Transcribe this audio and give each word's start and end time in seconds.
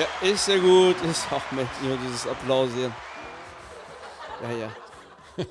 Ja, 0.00 0.06
ist 0.30 0.46
sehr 0.46 0.58
gut. 0.58 0.96
Ist 1.04 1.30
auch 1.30 1.50
mit 1.52 1.66
nur 1.82 1.96
dieses 1.98 2.26
Applaus 2.26 2.70
hier. 2.74 2.90
Ja, 4.42 4.50
ja. 4.56 4.70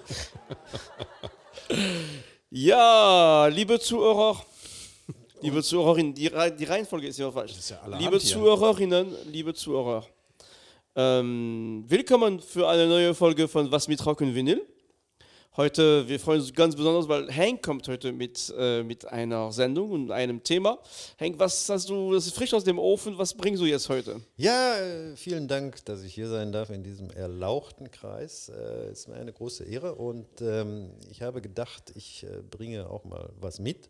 ja, 2.49 3.45
liebe 3.47 3.79
Zuhörer, 3.79 4.43
liebe 5.41 5.61
Zuhörerinnen, 5.61 6.15
die, 6.15 6.27
Rei- 6.27 6.49
die 6.49 6.63
Reihenfolge 6.65 7.07
ist 7.07 7.19
ja 7.19 7.31
falsch. 7.31 7.51
ist 7.57 7.69
ja 7.69 7.79
liebe. 7.99 8.19
Zuhörerinnen, 8.19 9.13
liebe 9.27 9.53
Zuhörer, 9.53 10.03
ähm, 10.95 11.83
willkommen 11.87 12.39
für 12.39 12.67
eine 12.67 12.87
neue 12.87 13.13
Folge 13.13 13.47
von 13.47 13.71
Was 13.71 13.87
mit 13.87 14.03
Rock 14.03 14.21
und 14.21 14.33
Vinyl. 14.33 14.65
Heute, 15.57 16.07
wir 16.07 16.19
freuen 16.19 16.41
uns 16.41 16.53
ganz 16.53 16.75
besonders, 16.75 17.09
weil 17.09 17.35
Hank 17.35 17.63
kommt 17.63 17.87
heute 17.87 18.11
mit, 18.13 18.53
äh, 18.55 18.83
mit 18.83 19.05
einer 19.07 19.51
Sendung 19.51 19.91
und 19.91 20.11
einem 20.11 20.43
Thema. 20.43 20.77
Hank, 21.19 21.39
was 21.39 21.67
hast 21.67 21.89
du, 21.89 22.13
das 22.13 22.27
ist 22.27 22.35
frisch 22.35 22.53
aus 22.53 22.63
dem 22.63 22.77
Ofen, 22.77 23.17
was 23.17 23.33
bringst 23.33 23.59
du 23.59 23.65
jetzt 23.65 23.89
heute? 23.89 24.21
Ja, 24.37 24.77
äh, 24.77 25.15
vielen 25.15 25.47
Dank, 25.47 25.83
dass 25.85 26.03
ich 26.03 26.13
hier 26.13 26.29
sein 26.29 26.51
darf 26.51 26.69
in 26.69 26.83
diesem 26.83 27.09
erlauchten 27.09 27.89
Kreis. 27.89 28.49
Äh, 28.49 28.91
ist 28.91 29.07
mir 29.07 29.15
eine 29.15 29.33
große 29.33 29.63
Ehre 29.63 29.95
und 29.95 30.27
ähm, 30.39 30.91
ich 31.09 31.23
habe 31.23 31.41
gedacht, 31.41 31.93
ich 31.95 32.23
äh, 32.23 32.43
bringe 32.49 32.87
auch 32.87 33.03
mal 33.03 33.31
was 33.39 33.59
mit. 33.59 33.89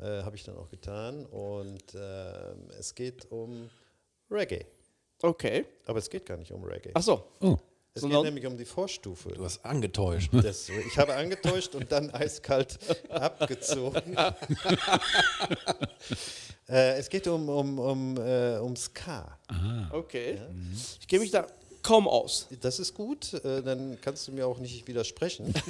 Äh, 0.00 0.24
habe 0.24 0.34
ich 0.34 0.42
dann 0.42 0.56
auch 0.56 0.70
getan 0.70 1.24
und 1.26 1.84
ähm, 1.94 2.68
es 2.78 2.96
geht 2.96 3.30
um 3.30 3.70
Reggae. 4.28 4.66
Okay. 5.22 5.66
Aber 5.86 5.98
es 5.98 6.10
geht 6.10 6.26
gar 6.26 6.36
nicht 6.36 6.50
um 6.50 6.64
Reggae. 6.64 6.90
Ach 6.94 7.02
so. 7.02 7.22
Oh, 7.40 7.56
es 7.94 8.02
geht 8.02 8.22
nämlich 8.22 8.46
um 8.46 8.56
die 8.56 8.64
Vorstufe. 8.64 9.30
du 9.30 9.44
hast 9.44 9.64
angetäuscht. 9.64 10.30
Das, 10.32 10.68
ich 10.68 10.98
habe 10.98 11.14
angetäuscht 11.14 11.74
und 11.74 11.90
dann 11.90 12.10
eiskalt 12.10 12.78
abgezogen. 13.10 14.16
äh, 16.68 16.98
es 16.98 17.08
geht 17.08 17.26
um, 17.26 17.48
um, 17.48 17.78
um, 17.78 18.16
äh, 18.16 18.58
um 18.58 18.76
Ska. 18.76 19.36
Okay. 19.90 20.40
Ich 21.00 21.08
kenne 21.08 21.22
mich 21.22 21.32
da 21.32 21.46
kaum 21.82 22.08
aus. 22.08 22.48
Das 22.60 22.78
ist 22.78 22.94
gut, 22.94 23.34
äh, 23.44 23.62
dann 23.62 23.98
kannst 24.00 24.28
du 24.28 24.32
mir 24.32 24.46
auch 24.46 24.58
nicht 24.58 24.86
widersprechen. 24.86 25.52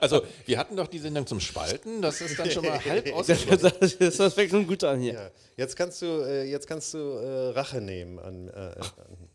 Also, 0.00 0.22
wir 0.46 0.58
hatten 0.58 0.76
doch 0.76 0.88
die 0.88 0.98
Sendung 0.98 1.26
zum 1.26 1.40
Spalten. 1.40 2.02
Das 2.02 2.20
ist 2.20 2.38
dann 2.38 2.50
schon 2.50 2.64
mal 2.64 2.84
halb 2.84 3.12
ausgeschlossen. 3.12 3.72
das, 3.80 4.16
das 4.16 4.34
fängt 4.34 4.50
schon 4.50 4.66
gut 4.66 4.84
an 4.84 5.00
hier. 5.00 5.14
Ja. 5.14 5.30
Jetzt 5.56 5.76
kannst 5.76 6.02
du, 6.02 6.06
äh, 6.06 6.44
jetzt 6.44 6.66
kannst 6.66 6.94
du 6.94 6.98
äh, 6.98 7.50
Rache 7.50 7.80
nehmen 7.80 8.18
an, 8.18 8.48
äh, 8.48 8.52
an, 8.52 9.28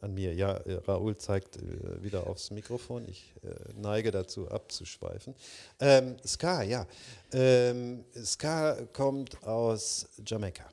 an 0.00 0.14
mir. 0.14 0.34
Ja, 0.34 0.54
äh, 0.58 0.74
Raoul 0.86 1.16
zeigt 1.16 1.56
äh, 1.56 2.02
wieder 2.02 2.26
aufs 2.26 2.50
Mikrofon. 2.50 3.06
Ich 3.08 3.32
äh, 3.42 3.48
neige 3.74 4.10
dazu 4.10 4.50
abzuschweifen. 4.50 5.34
Ähm, 5.80 6.16
Ska, 6.26 6.62
ja. 6.62 6.86
Ähm, 7.32 8.04
Ska 8.24 8.76
kommt 8.92 9.42
aus 9.44 10.08
Jamaika. 10.24 10.64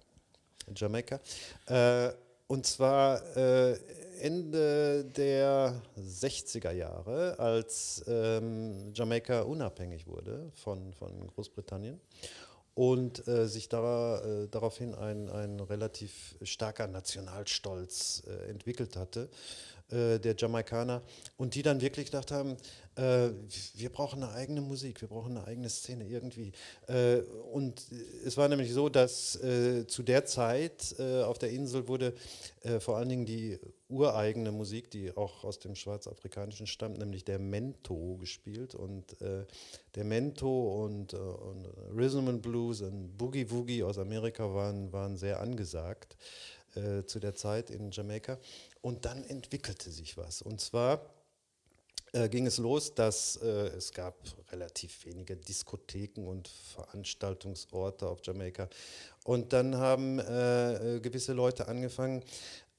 Jamaika. 0.76 1.20
Äh, 1.68 2.14
und 2.48 2.66
zwar 2.66 3.22
äh, 3.36 3.78
Ende 4.20 5.06
der 5.06 5.82
60er 6.00 6.72
Jahre, 6.72 7.38
als 7.40 8.04
ähm, 8.08 8.94
Jamaika 8.94 9.42
unabhängig 9.42 10.08
wurde 10.08 10.52
von, 10.56 10.94
von 10.94 11.28
Großbritannien 11.28 12.00
und 12.76 13.28
äh, 13.28 13.48
sich 13.48 13.70
dara, 13.70 14.22
äh, 14.24 14.48
daraufhin 14.48 14.96
ein, 14.96 15.30
ein 15.30 15.60
relativ 15.60 16.36
starker 16.42 16.88
Nationalstolz 16.88 18.24
äh, 18.28 18.50
entwickelt 18.50 18.96
hatte, 18.96 19.30
äh, 19.92 20.20
der 20.20 20.36
Jamaikaner, 20.36 21.02
und 21.38 21.56
die 21.56 21.62
dann 21.62 21.82
wirklich 21.82 22.08
gedacht 22.08 22.32
haben, 22.32 22.58
äh, 22.96 23.32
wir 23.76 23.90
brauchen 23.90 24.24
eine 24.24 24.34
eigene 24.34 24.62
Musik, 24.62 25.02
wir 25.02 25.08
brauchen 25.08 25.38
eine 25.38 25.48
eigene 25.48 25.70
Szene 25.70 26.08
irgendwie. 26.08 26.52
Äh, 26.88 27.22
und 27.52 27.82
es 28.26 28.38
war 28.38 28.48
nämlich 28.48 28.72
so, 28.72 28.90
dass 28.90 29.36
äh, 29.44 29.88
zu 29.88 30.04
der 30.04 30.26
Zeit 30.26 30.96
äh, 31.00 31.24
auf 31.24 31.40
der 31.40 31.50
Insel 31.50 31.88
wurde 31.88 32.14
äh, 32.62 32.80
vor 32.80 32.98
allen 32.98 33.10
Dingen 33.10 33.26
die 33.26 33.60
ureigene 33.90 34.52
Musik, 34.52 34.92
die 34.92 35.16
auch 35.16 35.44
aus 35.44 35.60
dem 35.60 35.76
Schwarzafrikanischen 35.76 36.68
stammt, 36.68 37.00
nämlich 37.00 37.24
der 37.24 37.40
Mento 37.40 38.18
gespielt. 38.18 38.76
Und 38.76 39.20
äh, 39.22 39.46
der 39.96 40.04
Mento 40.04 40.84
und, 40.84 41.14
und 41.14 41.66
Rhythm 41.96 42.28
and 42.28 42.42
Blues 42.42 42.82
und 42.82 43.18
Boogie 43.18 43.50
Woogie 43.50 43.84
aus 43.84 43.98
Amerika 43.98 44.54
waren, 44.54 44.92
waren 44.92 45.18
sehr 45.18 45.40
angesagt 45.40 46.18
zu 47.06 47.20
der 47.20 47.36
Zeit 47.36 47.70
in 47.70 47.92
Jamaika. 47.92 48.40
Und 48.82 49.06
dann 49.06 49.24
entwickelte 49.26 49.92
sich 49.92 50.18
was. 50.18 50.42
Und 50.42 50.60
zwar 50.60 51.13
äh, 52.14 52.30
ging 52.30 52.46
es 52.46 52.60
los, 52.60 52.94
dass 52.94 53.38
äh, 53.38 53.68
es 53.76 53.92
gab 53.92 54.16
relativ 54.52 55.06
wenige 55.06 55.36
Diskotheken 55.36 56.28
und 56.28 56.48
Veranstaltungsorte 56.48 58.08
auf 58.08 58.20
Jamaika. 58.24 58.70
Und 59.24 59.54
dann 59.54 59.78
haben 59.78 60.20
äh, 60.20 60.96
äh, 60.96 61.00
gewisse 61.00 61.34
Leute 61.34 61.68
angefangen, 61.68 62.24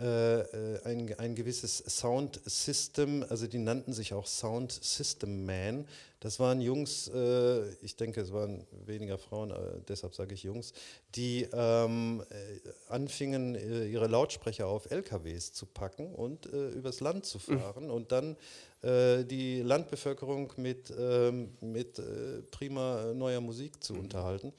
äh, 0.01 0.41
äh, 0.41 0.85
ein, 0.87 1.15
ein 1.19 1.35
gewisses 1.37 1.79
Sound 1.87 2.41
System, 2.47 3.25
also 3.29 3.47
die 3.47 3.59
nannten 3.59 3.93
sich 3.93 4.13
auch 4.13 4.27
Sound 4.27 4.73
System 4.73 5.47
Man. 5.47 5.87
Das 6.19 6.41
waren 6.41 6.61
Jungs, 6.61 7.07
äh, 7.15 7.69
ich 7.75 7.95
denke, 7.95 8.21
es 8.23 8.33
waren 8.33 8.67
weniger 8.87 9.19
Frauen, 9.19 9.53
äh, 9.53 9.55
deshalb 9.87 10.17
sage 10.17 10.35
ich 10.35 10.43
Jungs, 10.43 10.73
die 11.15 11.47
ähm, 11.53 12.25
äh, 12.29 12.71
anfingen, 12.89 13.55
ihre 13.55 14.09
Lautsprecher 14.09 14.67
auf 14.67 14.91
LKWs 14.91 15.53
zu 15.53 15.65
packen 15.65 16.13
und 16.13 16.47
übers 16.47 16.99
Land 17.01 17.25
zu 17.27 17.39
fahren 17.39 17.91
und 17.91 18.11
dann 18.11 18.37
die 18.83 19.63
Landbevölkerung 19.63 20.53
mit, 20.59 20.93
ähm, 20.99 21.57
mit 21.63 22.03
prima 22.51 23.15
neuer 23.15 23.41
Musik 23.41 23.83
zu 23.83 23.95
unterhalten. 23.95 24.53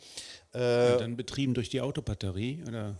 Äh, 0.55 0.97
dann 0.97 1.17
betrieben 1.17 1.53
durch 1.53 1.67
die 1.67 1.81
Autobatterie 1.81 2.63
oder 2.65 2.95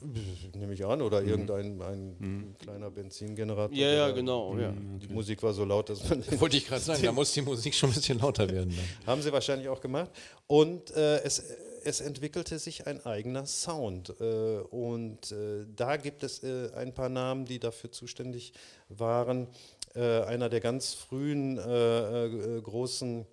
Nehme 0.57 0.73
ich 0.73 0.85
an, 0.85 1.01
oder 1.01 1.23
irgendein 1.23 1.81
ein 1.81 2.55
kleiner 2.59 2.91
Benzingenerator. 2.91 3.73
Ja, 3.75 3.87
ja, 3.87 4.11
genau. 4.11 4.57
Ja. 4.57 4.73
Die 4.73 5.07
Musik 5.07 5.41
war 5.41 5.53
so 5.53 5.63
laut, 5.63 5.89
dass 5.89 6.09
man. 6.09 6.21
Wollte 6.39 6.57
ich 6.57 6.67
gerade 6.67 6.81
sagen, 6.81 7.01
da 7.01 7.11
muss 7.13 7.31
die 7.31 7.41
Musik 7.41 7.73
schon 7.73 7.91
ein 7.91 7.95
bisschen 7.95 8.19
lauter 8.19 8.49
werden. 8.49 8.75
Dann. 8.75 9.07
Haben 9.07 9.21
sie 9.21 9.31
wahrscheinlich 9.31 9.69
auch 9.69 9.79
gemacht. 9.79 10.11
Und 10.47 10.91
äh, 10.97 11.23
es, 11.23 11.41
es 11.85 12.01
entwickelte 12.01 12.59
sich 12.59 12.87
ein 12.87 13.05
eigener 13.05 13.45
Sound. 13.45 14.13
Äh, 14.19 14.59
und 14.69 15.31
äh, 15.31 15.65
da 15.73 15.95
gibt 15.95 16.23
es 16.23 16.43
äh, 16.43 16.71
ein 16.75 16.93
paar 16.93 17.09
Namen, 17.09 17.45
die 17.45 17.59
dafür 17.59 17.89
zuständig 17.89 18.51
waren. 18.89 19.47
Äh, 19.95 20.23
einer 20.23 20.49
der 20.49 20.59
ganz 20.59 20.93
frühen 20.93 21.57
äh, 21.57 22.25
äh, 22.25 22.61
großen 22.61 23.25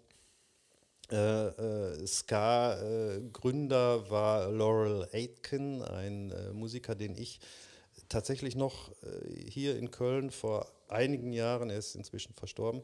äh, 1.12 1.48
äh, 1.48 2.06
Ska-Gründer 2.06 4.10
war 4.10 4.50
Laurel 4.50 5.08
Aitken, 5.12 5.82
ein 5.82 6.30
äh, 6.30 6.52
Musiker, 6.52 6.94
den 6.94 7.16
ich 7.16 7.40
tatsächlich 8.08 8.56
noch 8.56 8.90
äh, 9.02 9.50
hier 9.50 9.76
in 9.76 9.90
Köln 9.90 10.30
vor 10.30 10.70
einigen 10.88 11.32
Jahren, 11.32 11.70
er 11.70 11.78
ist 11.78 11.94
inzwischen 11.94 12.34
verstorben, 12.34 12.82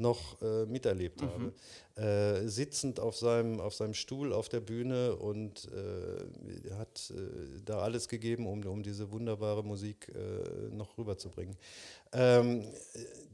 noch 0.00 0.40
äh, 0.42 0.66
miterlebt 0.66 1.22
habe. 1.22 1.52
Äh, 2.00 2.48
sitzend 2.48 2.98
auf 2.98 3.16
seinem, 3.16 3.60
auf 3.60 3.74
seinem 3.74 3.94
Stuhl 3.94 4.32
auf 4.32 4.48
der 4.48 4.60
Bühne 4.60 5.16
und 5.16 5.68
äh, 5.68 6.70
hat 6.74 7.12
äh, 7.14 7.60
da 7.64 7.80
alles 7.80 8.08
gegeben, 8.08 8.46
um, 8.46 8.64
um 8.64 8.82
diese 8.82 9.12
wunderbare 9.12 9.62
Musik 9.62 10.10
äh, 10.14 10.74
noch 10.74 10.96
rüberzubringen. 10.96 11.56
Ähm, 12.12 12.64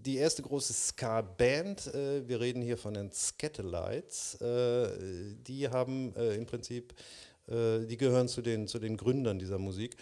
die 0.04 0.16
erste 0.16 0.42
große 0.42 0.72
Ska-Band, 0.72 1.94
äh, 1.94 2.28
wir 2.28 2.40
reden 2.40 2.60
hier 2.60 2.76
von 2.76 2.94
den 2.94 3.12
Scatolites, 3.12 4.40
äh, 4.40 4.88
die 5.46 5.68
haben 5.68 6.12
im 6.14 6.46
Prinzip, 6.46 6.94
die 7.48 7.96
gehören 7.96 8.26
zu 8.26 8.42
den, 8.42 8.66
zu 8.66 8.80
den 8.80 8.96
Gründern 8.96 9.38
dieser 9.38 9.58
Musik. 9.58 9.96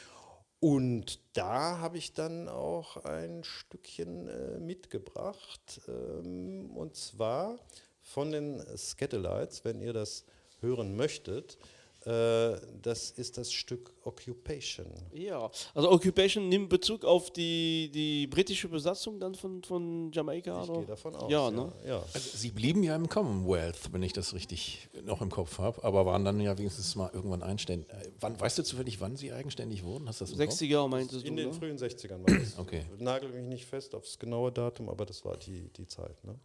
Und 0.64 1.20
da 1.34 1.76
habe 1.80 1.98
ich 1.98 2.14
dann 2.14 2.48
auch 2.48 2.96
ein 3.04 3.44
Stückchen 3.44 4.28
äh, 4.28 4.58
mitgebracht. 4.58 5.82
Ähm, 5.88 6.70
und 6.74 6.96
zwar 6.96 7.58
von 8.00 8.32
den 8.32 8.62
Scatolites, 8.74 9.66
wenn 9.66 9.82
ihr 9.82 9.92
das 9.92 10.24
hören 10.62 10.96
möchtet. 10.96 11.58
Äh, 12.06 12.60
das 12.82 13.10
ist 13.12 13.38
das 13.38 13.50
Stück 13.50 13.94
Occupation. 14.02 14.86
Ja, 15.12 15.50
also 15.74 15.90
Occupation 15.90 16.48
nimmt 16.50 16.68
Bezug 16.68 17.04
auf 17.04 17.30
die, 17.30 17.90
die 17.92 18.26
britische 18.26 18.68
Besatzung 18.68 19.18
dann 19.18 19.34
von, 19.34 19.62
von 19.62 20.12
Jamaika? 20.12 20.62
Ich 20.62 20.68
oder? 20.68 20.80
gehe 20.80 20.88
davon 20.88 21.16
aus. 21.16 21.30
Ja, 21.30 21.50
ne? 21.50 21.72
ja. 21.86 22.02
Also, 22.12 22.36
sie 22.36 22.50
blieben 22.50 22.82
ja 22.82 22.94
im 22.94 23.08
Commonwealth, 23.08 23.92
wenn 23.92 24.02
ich 24.02 24.12
das 24.12 24.34
richtig 24.34 24.88
noch 25.04 25.22
im 25.22 25.30
Kopf 25.30 25.58
habe, 25.58 25.82
aber 25.82 26.04
waren 26.04 26.26
dann 26.26 26.40
ja 26.40 26.58
wenigstens 26.58 26.94
mal 26.94 27.10
irgendwann 27.14 27.42
einständig. 27.42 27.88
Äh, 27.88 28.10
wann, 28.20 28.38
weißt 28.38 28.58
du 28.58 28.64
zufällig, 28.64 29.00
wann 29.00 29.16
sie 29.16 29.32
eigenständig 29.32 29.82
wurden? 29.82 30.06
Hast 30.06 30.20
du 30.20 30.26
das 30.26 30.32
im 30.32 30.38
Kopf? 30.38 30.54
60er 30.54 30.88
meintest 30.88 31.24
In 31.24 31.36
du, 31.36 31.42
den 31.42 31.50
ne? 31.52 31.54
frühen 31.54 31.78
60ern 31.78 32.18
war 32.18 32.38
das. 32.38 32.58
Okay. 32.64 32.84
Nagel 32.98 33.30
mich 33.30 33.44
nicht 33.44 33.66
fest 33.66 33.94
aufs 33.94 34.18
genaue 34.18 34.50
Datum, 34.50 34.88
aber 34.88 35.04
das 35.04 35.24
war 35.24 35.36
die, 35.36 35.70
die 35.76 35.86
Zeit. 35.86 36.22
Ne? 36.24 36.38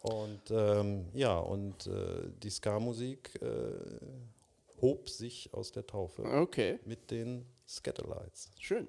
Und 0.00 0.50
ähm, 0.50 1.06
ja, 1.14 1.38
und 1.38 1.86
äh, 1.86 2.28
die 2.42 2.50
Ska-Musik 2.50 3.40
äh, 3.42 3.46
hob 4.80 5.08
sich 5.08 5.52
aus 5.52 5.72
der 5.72 5.86
Taufe 5.86 6.22
Okay, 6.24 6.78
mit 6.84 7.10
den 7.10 7.46
Scatolites. 7.66 8.50
schön. 8.60 8.88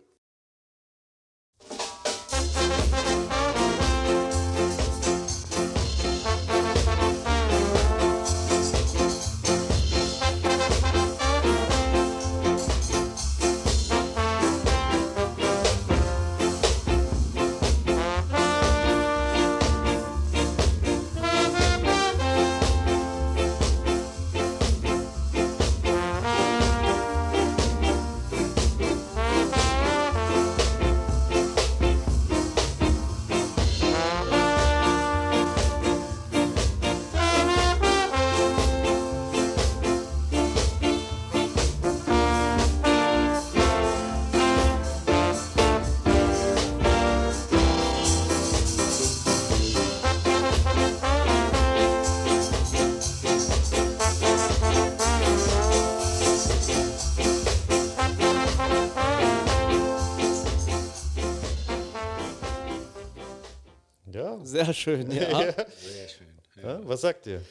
Sehr 64.65 64.73
schön, 64.73 65.11
ja. 65.11 65.41
Sehr 65.51 66.09
schön. 66.09 66.27
ja. 66.63 66.79
Was 66.83 67.01
sagt 67.01 67.27
ihr? 67.27 67.41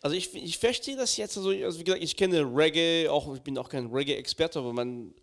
Also 0.00 0.16
ich, 0.16 0.34
ich 0.34 0.58
verstehe 0.58 0.96
das 0.96 1.16
jetzt, 1.16 1.36
also, 1.36 1.50
also 1.50 1.78
wie 1.78 1.84
gesagt, 1.84 2.02
ich 2.02 2.16
kenne 2.16 2.40
Reggae, 2.42 3.08
auch 3.08 3.32
ich 3.34 3.40
bin 3.40 3.56
auch 3.56 3.68
kein 3.68 3.86
Reggae-Experte, 3.86 4.58
aber 4.58 4.72
man, 4.72 5.14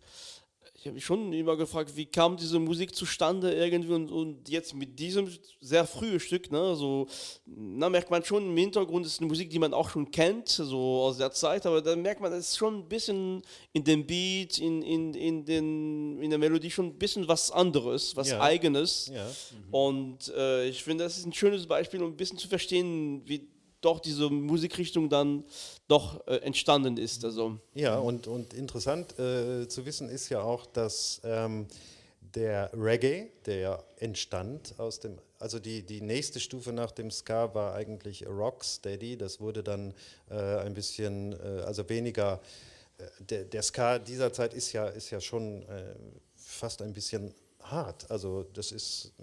ich 0.80 0.86
habe 0.86 0.94
mich 0.96 1.04
schon 1.04 1.34
immer 1.34 1.58
gefragt, 1.58 1.92
wie 1.98 2.06
kam 2.06 2.38
diese 2.38 2.58
Musik 2.58 2.96
zustande 2.96 3.54
irgendwie 3.54 3.92
und, 3.92 4.10
und 4.10 4.48
jetzt 4.48 4.74
mit 4.74 4.98
diesem 4.98 5.28
sehr 5.60 5.86
frühen 5.86 6.22
Stück, 6.22 6.50
ne, 6.54 6.74
so, 6.78 7.06
na, 7.46 7.90
merkt 7.90 8.10
man 8.10 8.24
schon 8.24 8.46
im 8.50 8.56
Hintergrund 8.56 9.06
ist 9.06 9.20
eine 9.20 9.28
Musik, 9.28 9.50
die 9.50 9.60
man 9.60 9.74
auch 9.74 9.90
schon 9.90 10.10
kennt, 10.10 10.48
so 10.48 11.02
aus 11.02 11.18
der 11.18 11.32
Zeit, 11.32 11.66
aber 11.66 11.82
dann 11.82 12.02
merkt 12.02 12.22
man, 12.22 12.32
es 12.32 12.52
ist 12.52 12.58
schon 12.58 12.80
ein 12.80 12.88
bisschen 12.88 13.42
in 13.74 13.84
dem 13.84 14.08
Beat, 14.08 14.58
in, 14.58 14.82
in, 14.82 15.14
in, 15.14 15.44
den, 15.44 16.18
in 16.22 16.30
der 16.30 16.40
Melodie 16.40 16.72
schon 16.72 16.86
ein 16.88 16.98
bisschen 16.98 17.28
was 17.28 17.52
anderes, 17.52 18.16
was 18.16 18.30
Ja. 18.30 18.40
eigenes. 18.40 19.12
Ja. 19.14 19.28
Und 19.72 20.30
äh, 20.36 20.70
ich 20.70 20.82
finde, 20.82 21.04
das 21.04 21.18
ist 21.18 21.26
ein 21.26 21.34
schönes 21.34 21.68
Beispiel, 21.68 22.02
um 22.02 22.12
ein 22.12 22.16
bisschen 22.18 22.38
zu 22.38 22.48
verstehen, 22.48 23.22
wie 23.26 23.49
doch 23.82 24.00
diese 24.00 24.30
Musikrichtung 24.30 25.10
dann 25.10 25.44
doch 25.88 26.26
äh, 26.28 26.38
entstanden 26.38 26.98
ist. 26.98 27.24
Also, 27.24 27.60
Ja, 27.74 27.98
und, 27.98 28.28
und 28.28 28.54
interessant 28.54 29.18
äh, 29.20 29.68
zu 29.68 29.86
wissen 29.86 30.10
ist 30.10 30.30
ja 30.30 30.42
auch, 30.42 30.66
dass 30.66 31.22
ähm, 31.24 31.68
der 32.36 32.70
Reggae, 32.74 33.30
der 33.46 33.84
entstand 33.98 34.76
aus 34.78 35.00
dem, 35.00 35.18
also 35.40 35.60
die, 35.60 35.84
die 35.84 36.02
nächste 36.02 36.40
Stufe 36.40 36.74
nach 36.74 36.92
dem 36.92 37.12
Ska 37.12 37.54
war 37.54 37.74
eigentlich 37.74 38.28
Rocksteady, 38.28 39.18
das 39.18 39.40
wurde 39.40 39.64
dann 39.64 39.94
äh, 40.30 40.36
ein 40.36 40.74
bisschen, 40.74 41.34
äh, 41.34 41.62
also 41.62 41.88
weniger, 41.90 42.40
äh, 42.98 43.04
der, 43.24 43.44
der 43.46 43.64
Ska 43.64 44.00
dieser 44.00 44.32
Zeit 44.34 44.54
ist 44.54 44.74
ja, 44.74 44.88
ist 44.88 45.10
ja 45.10 45.22
schon 45.22 45.64
äh, 45.64 45.96
fast 46.36 46.82
ein 46.82 46.94
bisschen 46.94 47.34
hart, 47.72 48.10
also 48.10 48.46
das 48.54 48.72
ist 48.72 49.14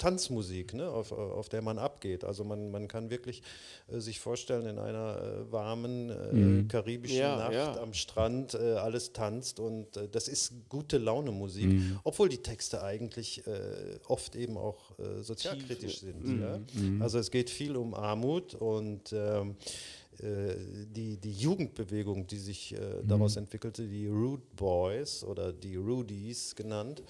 Tanzmusik, 0.00 0.72
ne, 0.74 0.88
auf, 0.88 1.12
auf 1.12 1.48
der 1.50 1.62
man 1.62 1.78
abgeht. 1.78 2.24
Also 2.24 2.42
man, 2.42 2.70
man 2.70 2.88
kann 2.88 3.10
wirklich 3.10 3.42
äh, 3.88 4.00
sich 4.00 4.18
vorstellen, 4.18 4.66
in 4.66 4.78
einer 4.78 5.18
äh, 5.22 5.52
warmen 5.52 6.10
äh, 6.10 6.68
karibischen 6.68 7.18
Ja, 7.18 7.36
Nacht 7.36 7.52
ja. 7.52 7.80
am 7.80 7.92
Strand 7.92 8.54
äh, 8.54 8.74
alles 8.74 9.12
tanzt 9.12 9.60
und 9.60 9.96
äh, 9.96 10.08
das 10.08 10.26
ist 10.26 10.52
gute 10.68 10.96
Laune 10.96 11.32
Musik, 11.32 11.70
obwohl 12.02 12.30
die 12.30 12.38
Texte 12.42 12.82
eigentlich 12.82 13.46
äh, 13.46 13.98
oft 14.08 14.34
eben 14.36 14.56
auch 14.56 14.98
äh, 14.98 15.22
sozialkritisch 15.22 16.00
sind. 16.00 16.40
Ja? 16.40 16.58
Also 17.00 17.18
es 17.18 17.30
geht 17.30 17.50
viel 17.50 17.76
um 17.76 17.92
Armut 17.94 18.54
und 18.54 19.12
ähm, 19.12 19.56
äh, 20.22 20.54
die, 20.86 21.16
die 21.18 21.32
Jugendbewegung, 21.32 22.26
die 22.26 22.38
sich 22.38 22.74
äh, 22.74 22.78
daraus 23.04 23.36
entwickelte, 23.36 23.86
die 23.86 24.06
Rude 24.06 24.42
Boys 24.56 25.24
oder 25.24 25.52
die 25.52 25.76
Rudies 25.76 26.54
genannt, 26.56 27.02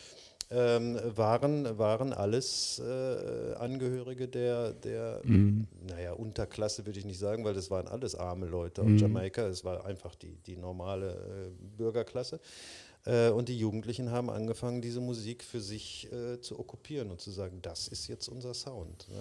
ähm, 0.50 0.98
waren, 1.16 1.78
waren 1.78 2.12
alles 2.12 2.80
äh, 2.80 3.54
Angehörige 3.54 4.26
der, 4.26 4.72
der 4.72 5.22
naja, 5.24 6.12
Unterklasse 6.12 6.84
würde 6.86 6.98
ich 6.98 7.04
nicht 7.04 7.18
sagen, 7.18 7.44
weil 7.44 7.54
das 7.54 7.70
waren 7.70 7.86
alles 7.86 8.14
arme 8.14 8.46
Leute 8.46 8.82
aus 8.82 9.00
Jamaika. 9.00 9.46
Es 9.46 9.64
war 9.64 9.84
einfach 9.86 10.14
die, 10.16 10.36
die 10.46 10.56
normale 10.56 11.12
äh, 11.12 11.76
Bürgerklasse. 11.76 12.40
Äh, 13.04 13.30
und 13.30 13.48
die 13.48 13.58
Jugendlichen 13.58 14.10
haben 14.10 14.28
angefangen, 14.28 14.82
diese 14.82 15.00
Musik 15.00 15.44
für 15.44 15.60
sich 15.60 16.10
äh, 16.12 16.40
zu 16.40 16.58
okkupieren 16.58 17.10
und 17.10 17.20
zu 17.20 17.30
sagen, 17.30 17.60
das 17.62 17.88
ist 17.88 18.08
jetzt 18.08 18.28
unser 18.28 18.54
Sound. 18.54 19.08
Ne? 19.08 19.20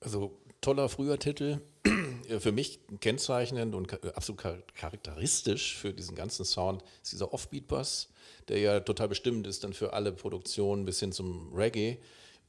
Also 0.00 0.38
toller 0.62 0.88
früher 0.88 1.18
Titel, 1.18 1.60
Äh, 2.28 2.38
für 2.38 2.52
mich 2.52 2.78
kennzeichnend 3.00 3.74
und 3.74 3.88
ka- 3.88 3.98
absolut 4.14 4.40
char- 4.40 4.62
charakteristisch 4.76 5.76
für 5.76 5.92
diesen 5.92 6.14
ganzen 6.14 6.44
Sound 6.44 6.82
ist 7.02 7.12
dieser 7.12 7.32
Offbeat-Bass, 7.34 8.08
der 8.46 8.58
ja 8.60 8.78
total 8.80 9.08
bestimmt 9.08 9.46
ist 9.48 9.64
dann 9.64 9.72
für 9.72 9.92
alle 9.92 10.12
Produktionen 10.12 10.84
bis 10.84 11.00
hin 11.00 11.10
zum 11.10 11.52
Reggae. 11.52 11.98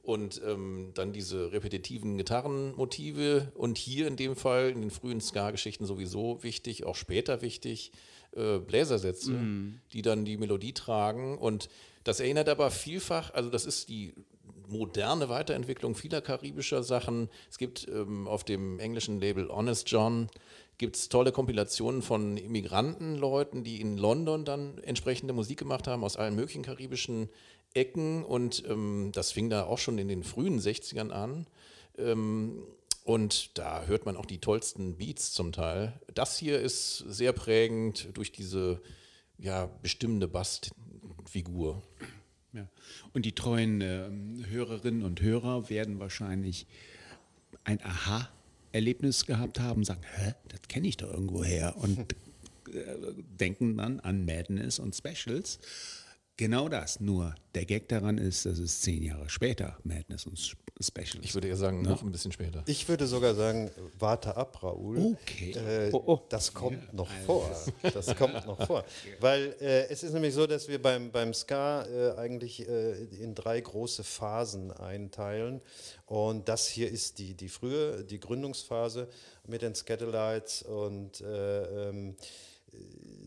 Und 0.02 0.40
ähm, 0.46 0.92
dann 0.94 1.12
diese 1.12 1.50
repetitiven 1.52 2.16
Gitarrenmotive 2.18 3.50
und 3.54 3.78
hier 3.78 4.06
in 4.06 4.16
dem 4.16 4.36
Fall 4.36 4.70
in 4.70 4.82
den 4.82 4.90
frühen 4.90 5.20
Ska-Geschichten 5.20 5.86
sowieso 5.86 6.42
wichtig, 6.42 6.84
auch 6.84 6.94
später 6.96 7.42
wichtig, 7.42 7.90
äh, 8.36 8.58
Bläsersätze, 8.58 9.32
die 9.92 10.02
dann 10.02 10.24
die 10.24 10.36
Melodie 10.36 10.72
tragen. 10.74 11.38
Und 11.38 11.68
das 12.04 12.20
erinnert 12.20 12.48
aber 12.48 12.70
vielfach, 12.70 13.32
also 13.34 13.48
das 13.50 13.64
ist 13.66 13.88
die 13.88 14.12
moderne 14.68 15.28
Weiterentwicklung 15.28 15.94
vieler 15.94 16.20
karibischer 16.20 16.82
Sachen. 16.82 17.28
Es 17.50 17.58
gibt 17.58 17.88
ähm, 17.88 18.26
auf 18.28 18.44
dem 18.44 18.78
englischen 18.78 19.20
Label 19.20 19.48
Honest 19.48 19.90
John 19.90 20.28
gibt's 20.78 21.08
tolle 21.08 21.32
Kompilationen 21.32 22.02
von 22.02 22.36
Immigrantenleuten, 22.36 23.64
die 23.64 23.80
in 23.80 23.96
London 23.96 24.44
dann 24.44 24.78
entsprechende 24.78 25.32
Musik 25.32 25.58
gemacht 25.58 25.86
haben 25.86 26.04
aus 26.04 26.16
allen 26.16 26.34
möglichen 26.34 26.62
karibischen 26.62 27.28
Ecken 27.74 28.24
und 28.24 28.64
ähm, 28.68 29.10
das 29.12 29.32
fing 29.32 29.50
da 29.50 29.64
auch 29.64 29.78
schon 29.78 29.98
in 29.98 30.08
den 30.08 30.22
frühen 30.24 30.60
60ern 30.60 31.10
an. 31.10 31.46
Ähm, 31.98 32.64
und 33.04 33.58
da 33.58 33.84
hört 33.84 34.06
man 34.06 34.16
auch 34.16 34.26
die 34.26 34.38
tollsten 34.38 34.96
Beats 34.96 35.32
zum 35.32 35.52
Teil. 35.52 36.00
Das 36.14 36.38
hier 36.38 36.58
ist 36.60 36.98
sehr 36.98 37.32
prägend 37.32 38.08
durch 38.14 38.32
diese 38.32 38.80
ja, 39.36 39.66
bestimmende 39.82 40.26
Bassfigur. 40.26 41.82
Ja. 42.54 42.68
Und 43.12 43.24
die 43.24 43.32
treuen 43.32 43.80
ähm, 43.80 44.44
Hörerinnen 44.48 45.02
und 45.02 45.20
Hörer 45.20 45.68
werden 45.68 45.98
wahrscheinlich 45.98 46.66
ein 47.64 47.80
Aha-Erlebnis 47.82 49.26
gehabt 49.26 49.58
haben, 49.58 49.84
sagen, 49.84 50.02
hä, 50.16 50.34
das 50.48 50.62
kenne 50.68 50.86
ich 50.86 50.96
doch 50.96 51.12
irgendwo 51.12 51.42
her 51.42 51.76
und 51.76 52.12
äh, 52.72 52.96
denken 53.40 53.76
dann 53.76 53.98
an 54.00 54.24
Madness 54.24 54.78
und 54.78 54.94
Specials. 54.94 55.58
Genau 56.36 56.68
das, 56.68 56.98
nur 56.98 57.34
der 57.54 57.64
Gag 57.64 57.88
daran 57.88 58.18
ist, 58.18 58.44
dass 58.44 58.58
es 58.58 58.80
zehn 58.80 59.02
Jahre 59.04 59.28
später 59.28 59.78
Madness 59.84 60.26
und 60.26 60.34
Sp- 60.34 60.58
Specials. 60.82 61.20
Ich 61.22 61.32
würde 61.34 61.46
eher 61.46 61.56
sagen, 61.56 61.82
noch 61.82 62.02
ein 62.02 62.10
bisschen 62.10 62.32
später. 62.32 62.64
Ich 62.66 62.88
würde 62.88 63.06
sogar 63.06 63.36
sagen, 63.36 63.70
warte 64.00 64.36
ab, 64.36 64.60
Raoul. 64.60 65.16
Okay. 65.22 65.52
Äh, 65.52 65.90
Oh, 65.92 66.02
oh. 66.04 66.20
Das 66.28 66.52
kommt 66.52 66.92
noch 66.92 67.08
vor. 67.24 67.48
Das 67.82 68.16
kommt 68.16 68.44
noch 68.44 68.66
vor. 68.66 68.84
Weil 69.20 69.54
äh, 69.60 69.86
es 69.88 70.02
ist 70.02 70.12
nämlich 70.14 70.34
so, 70.34 70.48
dass 70.48 70.66
wir 70.66 70.82
beim, 70.82 71.12
beim 71.12 71.32
Ska 71.32 71.84
äh, 71.84 72.16
eigentlich 72.18 72.68
äh, 72.68 73.04
in 73.04 73.36
drei 73.36 73.60
große 73.60 74.02
Phasen 74.02 74.72
einteilen. 74.72 75.60
Und 76.06 76.48
das 76.48 76.66
hier 76.66 76.90
ist 76.90 77.20
die, 77.20 77.34
die 77.34 77.48
frühe, 77.48 78.02
die 78.02 78.18
Gründungsphase 78.18 79.06
mit 79.46 79.62
den 79.62 79.76
Scatterlights 79.76 80.62
und 80.62 81.20
äh, 81.20 81.90
ähm, 81.90 82.16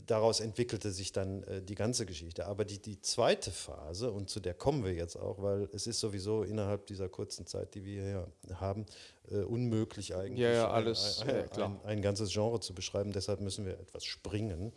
daraus 0.06 0.40
entwickelte 0.40 0.92
sich 0.92 1.12
dann 1.12 1.44
äh, 1.44 1.62
die 1.62 1.76
ganze 1.76 2.06
Geschichte. 2.06 2.46
Aber 2.48 2.64
die, 2.66 2.80
die 2.80 3.02
zweite 3.02 3.52
Phase, 3.52 4.12
und 4.12 4.30
zu 4.30 4.40
der 4.40 4.54
kommen 4.54 4.86
wir 4.86 4.94
jetzt 4.94 5.18
auch, 5.18 5.42
weil 5.42 5.68
es 5.74 5.86
ist 5.86 6.00
sowieso 6.00 6.44
innerhalb 6.44 6.86
dieser 6.86 7.10
kurzen 7.10 7.46
Zeit, 7.46 7.76
die 7.76 7.84
wir 7.84 8.02
hier 8.04 8.28
haben, 8.60 8.86
äh, 9.30 9.40
unmöglich 9.40 10.16
eigentlich, 10.16 10.40
Ja, 10.40 10.52
ja, 10.52 10.68
ein- 10.68 10.74
alles, 10.76 11.20
ein, 11.22 11.30
ein, 11.30 11.62
ein, 11.62 11.80
ein 11.84 12.02
ganzes 12.02 12.32
Genre 12.32 12.60
zu 12.62 12.74
beschreiben. 12.74 13.12
Deshalb 13.12 13.42
müssen 13.42 13.66
wir 13.66 13.74
etwas 13.80 14.06
springen. 14.06 14.72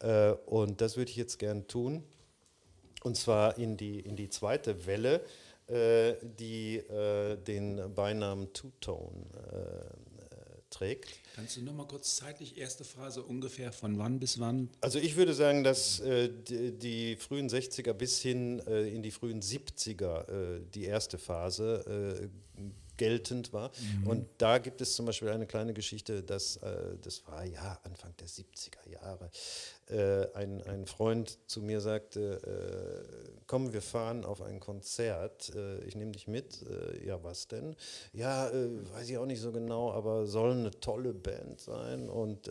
Äh, 0.00 0.32
und 0.46 0.80
das 0.80 0.96
würde 0.96 1.10
ich 1.12 1.16
jetzt 1.16 1.38
gern 1.38 1.68
tun. 1.68 2.02
Und 3.04 3.16
zwar 3.16 3.58
in 3.58 3.76
die, 3.76 4.00
in 4.00 4.16
die 4.16 4.28
zweite 4.30 4.86
Welle, 4.86 5.20
äh, 5.68 6.14
die 6.22 6.76
äh, 6.78 7.36
den 7.36 7.94
Beinamen 7.94 8.52
Two-Tone 8.52 9.24
äh, 9.52 10.03
trägt. 10.74 11.08
Kannst 11.34 11.56
du 11.56 11.62
noch 11.62 11.74
mal 11.74 11.86
kurz 11.86 12.16
zeitlich, 12.16 12.58
erste 12.58 12.84
Phase 12.84 13.22
ungefähr 13.22 13.72
von 13.72 13.98
wann 13.98 14.20
bis 14.20 14.38
wann? 14.38 14.68
Also 14.80 14.98
ich 14.98 15.16
würde 15.16 15.34
sagen, 15.34 15.64
dass 15.64 16.00
äh, 16.00 16.30
die, 16.30 16.72
die 16.72 17.16
frühen 17.16 17.48
60er 17.48 17.92
bis 17.92 18.20
hin 18.20 18.60
äh, 18.66 18.88
in 18.88 19.02
die 19.02 19.10
frühen 19.10 19.40
70er 19.40 20.28
äh, 20.28 20.60
die 20.74 20.84
erste 20.84 21.18
Phase 21.18 22.30
äh, 22.60 22.64
geltend 22.96 23.52
war. 23.52 23.70
Und 24.04 24.26
da 24.38 24.58
gibt 24.58 24.80
es 24.80 24.94
zum 24.94 25.06
Beispiel 25.06 25.28
eine 25.28 25.46
kleine 25.46 25.74
Geschichte, 25.74 26.22
dass, 26.22 26.56
äh, 26.58 26.96
das 27.02 27.26
war 27.26 27.44
ja 27.44 27.80
Anfang 27.84 28.14
der 28.18 28.28
70er 28.28 28.88
Jahre, 28.90 29.30
äh, 29.88 30.26
ein, 30.34 30.62
ein 30.62 30.86
Freund 30.86 31.38
zu 31.46 31.60
mir 31.60 31.82
sagte, 31.82 32.40
äh, 32.42 33.28
komm, 33.46 33.74
wir 33.74 33.82
fahren 33.82 34.24
auf 34.24 34.40
ein 34.40 34.58
Konzert, 34.58 35.54
äh, 35.54 35.84
ich 35.84 35.94
nehme 35.94 36.12
dich 36.12 36.26
mit. 36.26 36.62
Äh, 36.62 37.06
ja, 37.06 37.22
was 37.22 37.48
denn? 37.48 37.76
Ja, 38.12 38.48
äh, 38.48 38.70
weiß 38.94 39.10
ich 39.10 39.18
auch 39.18 39.26
nicht 39.26 39.40
so 39.40 39.52
genau, 39.52 39.92
aber 39.92 40.26
soll 40.26 40.52
eine 40.52 40.70
tolle 40.70 41.12
Band 41.12 41.60
sein 41.60 42.08
und 42.08 42.50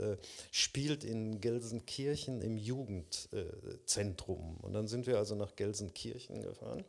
spielt 0.52 1.04
in 1.04 1.42
Gelsenkirchen 1.42 2.42
im 2.42 2.58
Jugendzentrum. 2.58 4.58
und 4.62 4.74
dann 4.74 4.88
sind 4.88 5.08
wir 5.08 5.18
also 5.18 5.34
nach 5.36 5.56
Gelsenkirchen 5.56 6.42
gefahren, 6.42 6.84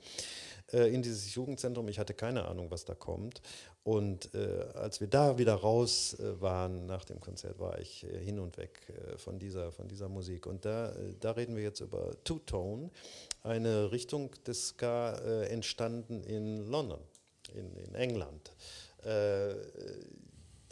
äh, 0.73 0.93
in 0.93 1.03
dieses 1.03 1.35
Jugendzentrum. 1.35 1.89
Ich 1.89 1.99
hatte 1.99 2.15
keine 2.15 2.47
Ahnung, 2.47 2.71
was 2.71 2.85
da 2.85 2.95
kommt. 2.95 3.43
Und 3.83 4.35
äh, 4.35 4.65
als 4.75 5.01
wir 5.01 5.09
da 5.09 5.37
wieder 5.37 5.55
raus 5.55 6.19
äh, 6.19 6.41
waren 6.41 6.87
nach 6.87 7.05
dem 7.05 7.21
Konzert, 7.21 7.59
war 7.59 7.79
ich 7.79 8.05
äh, 8.05 8.19
hin 8.19 8.39
und 8.39 8.57
weg 8.57 8.81
äh, 8.89 9.19
von, 9.19 9.39
dieser, 9.39 9.73
von 9.73 9.89
dieser 9.89 10.09
Musik. 10.09 10.47
Und 10.47 10.65
da, 10.65 10.91
äh, 10.91 11.15
da 11.21 11.33
reden 11.33 11.55
wir 11.55 11.63
jetzt 11.63 11.81
über 11.81 12.13
Two-Tone, 12.25 12.91
eine 13.43 13.93
Richtung 13.93 14.31
des 14.47 14.69
Ska 14.69 15.17
entstanden 15.51 16.23
in 16.23 16.67
London, 16.71 17.01
in, 17.53 17.77
in 17.77 17.95
England. 17.95 18.51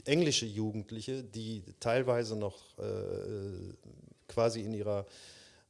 Englische 0.04 0.46
Jugendliche, 0.46 1.22
die 1.22 1.62
teilweise 1.78 2.34
noch 2.34 2.76
äh, 2.78 3.74
quasi 4.26 4.62
in 4.62 4.74
ihrer 4.74 5.06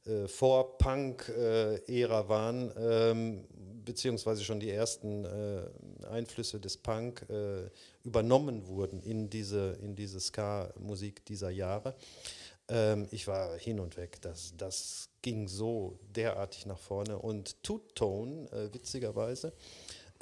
äh, 0.05 0.27
Vor-Punk-Ära 0.27 2.27
waren, 2.27 2.71
ähm, 2.77 3.45
beziehungsweise 3.85 4.43
schon 4.43 4.59
die 4.59 4.69
ersten 4.69 5.25
äh, 5.25 5.65
Einflüsse 6.09 6.59
des 6.59 6.77
Punk 6.77 7.25
äh, 7.29 7.69
übernommen 8.03 8.67
wurden 8.67 9.01
in 9.01 9.29
diese, 9.29 9.77
in 9.81 9.95
diese 9.95 10.19
Ska-Musik 10.19 11.25
dieser 11.25 11.49
Jahre. 11.49 11.95
Ähm, 12.69 13.07
ich 13.11 13.27
war 13.27 13.57
hin 13.57 13.79
und 13.79 13.97
weg. 13.97 14.21
Das, 14.21 14.53
das 14.57 15.09
ging 15.21 15.47
so 15.47 15.99
derartig 16.15 16.65
nach 16.65 16.79
vorne. 16.79 17.17
Und 17.17 17.61
Two-Tone, 17.63 18.51
äh, 18.51 18.73
witzigerweise, 18.73 19.53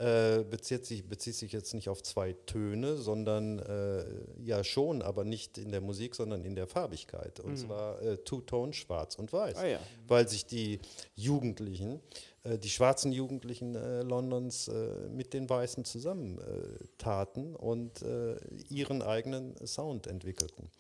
äh, 0.02 0.44
bezieht, 0.44 0.86
sich, 0.86 1.08
bezieht 1.08 1.36
sich 1.36 1.52
jetzt 1.52 1.76
nicht 1.76 1.88
auf 1.88 2.02
zwei 2.02 2.34
Töne, 2.34 2.98
sondern 2.98 3.60
äh, 3.60 4.04
ja 4.44 4.64
schon, 4.64 5.04
aber 5.04 5.24
nicht 5.24 5.60
in 5.60 5.72
der 5.72 5.82
Musik, 5.82 6.16
sondern 6.16 6.44
in 6.44 6.56
der 6.56 6.66
Farbigkeit. 6.66 7.40
Und 7.40 7.58
zwar 7.58 8.02
äh, 8.02 8.18
Two-Tone, 8.18 8.74
schwarz 8.74 9.16
und 9.16 9.32
weiß. 9.32 9.58
Ah 9.58 9.68
ja. 9.68 9.80
Weil 10.08 10.28
sich 10.28 10.48
die 10.48 10.80
Jugendlichen, 11.16 12.00
äh, 12.44 12.58
die 12.58 12.70
schwarzen 12.70 13.12
Jugendlichen 13.12 13.76
äh, 13.76 14.02
Londons 14.02 14.70
äh, 14.70 15.08
mit 15.10 15.36
den 15.36 15.48
Weißen 15.48 15.86
zusammentaten 15.86 17.56
und 17.56 18.02
äh, 18.02 18.38
ihren 18.70 19.04
eigenen 19.04 19.56
Sound 19.68 20.08
entwickelten. 20.08 20.72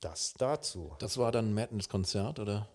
Das 0.00 0.32
dazu. 0.32 0.92
Das 0.98 1.18
war 1.18 1.30
dann 1.30 1.50
ein 1.50 1.54
Madness-Konzert, 1.54 2.38
oder? 2.38 2.68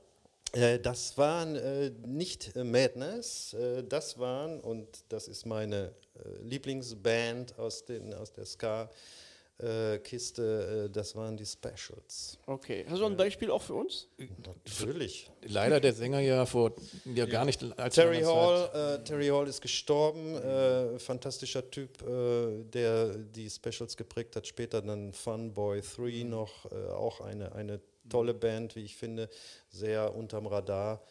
Äh, 0.54 0.80
das 0.80 1.18
waren 1.18 1.56
äh, 1.56 1.92
nicht 2.06 2.56
äh, 2.56 2.64
Madness, 2.64 3.54
äh, 3.54 3.84
das 3.84 4.18
waren, 4.18 4.62
und 4.62 4.88
das 5.10 5.28
ist 5.28 5.46
meine 5.46 5.94
äh, 6.16 6.42
Lieblingsband 6.42 7.60
aus, 7.60 7.84
den, 7.84 8.14
aus 8.14 8.32
der 8.32 8.46
Ska-Kiste, 8.46 8.86
äh, 10.86 10.90
das 10.90 11.16
waren 11.16 11.36
die 11.36 11.46
Specials. 11.46 12.38
Okay. 12.46 12.86
Hast 12.90 13.02
du 13.02 13.06
ein 13.06 13.18
Beispiel 13.18 13.52
auch 13.52 13.62
für 13.62 13.74
uns? 13.74 14.08
Natürlich. 14.46 15.30
Leider 15.42 15.82
der 15.82 15.92
Sänger 15.94 16.22
ja 16.22 16.46
vor 16.46 16.72
ja, 17.14 17.26
gar 17.26 17.44
nicht 17.44 17.62
als 17.78 17.96
Terry 17.96 18.22
Hall, 18.22 19.00
äh, 19.02 19.04
Terry 19.04 19.28
Hall 19.28 19.50
ist 19.50 19.62
gestorben, 19.62 20.36
äh, 20.36 20.98
fantastischer 20.98 21.70
Typ, 21.70 22.02
äh, 22.04 22.64
der 22.64 23.18
die 23.18 23.50
Specials 23.50 23.98
geprägt 23.98 24.38
hat. 24.38 24.48
Später 24.48 24.82
dann 24.82 25.12
Funboy 25.12 25.82
3 25.82 26.24
noch, 26.24 26.72
äh, 26.72 26.88
auch 26.92 27.20
eine, 27.20 27.52
eine 27.54 27.82
tolle 28.10 28.34
Band, 28.34 28.76
wie 28.76 28.84
ich 28.84 28.96
finde, 28.96 29.30
sehr 29.70 30.16
unterm 30.16 30.48
Radar 30.48 31.02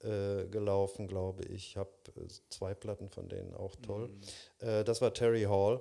äh, 0.00 0.46
gelaufen, 0.46 1.08
glaube 1.08 1.44
ich. 1.44 1.70
Ich 1.70 1.76
habe 1.76 1.90
äh, 2.16 2.28
zwei 2.48 2.74
Platten 2.74 3.08
von 3.08 3.28
denen, 3.28 3.54
auch 3.54 3.74
toll. 3.76 4.10
Äh, 4.60 4.84
das 4.84 5.00
war 5.00 5.12
Terry 5.12 5.42
Hall. 5.42 5.80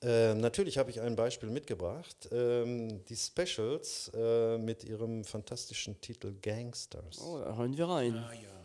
Ähm, 0.00 0.38
natürlich 0.38 0.78
habe 0.78 0.90
ich 0.90 1.00
ein 1.00 1.16
Beispiel 1.16 1.50
mitgebracht. 1.50 2.28
Ähm, 2.30 3.04
die 3.06 3.16
Specials 3.16 4.10
äh, 4.14 4.56
mit 4.56 4.84
ihrem 4.84 5.24
fantastischen 5.24 6.00
Titel 6.00 6.34
Gangsters. 6.40 7.20
Oh, 7.20 7.38
da 7.38 7.56
hören 7.56 7.76
wir 7.76 7.88
rein. 7.88 8.14
Ah, 8.14 8.32
ja. 8.32 8.57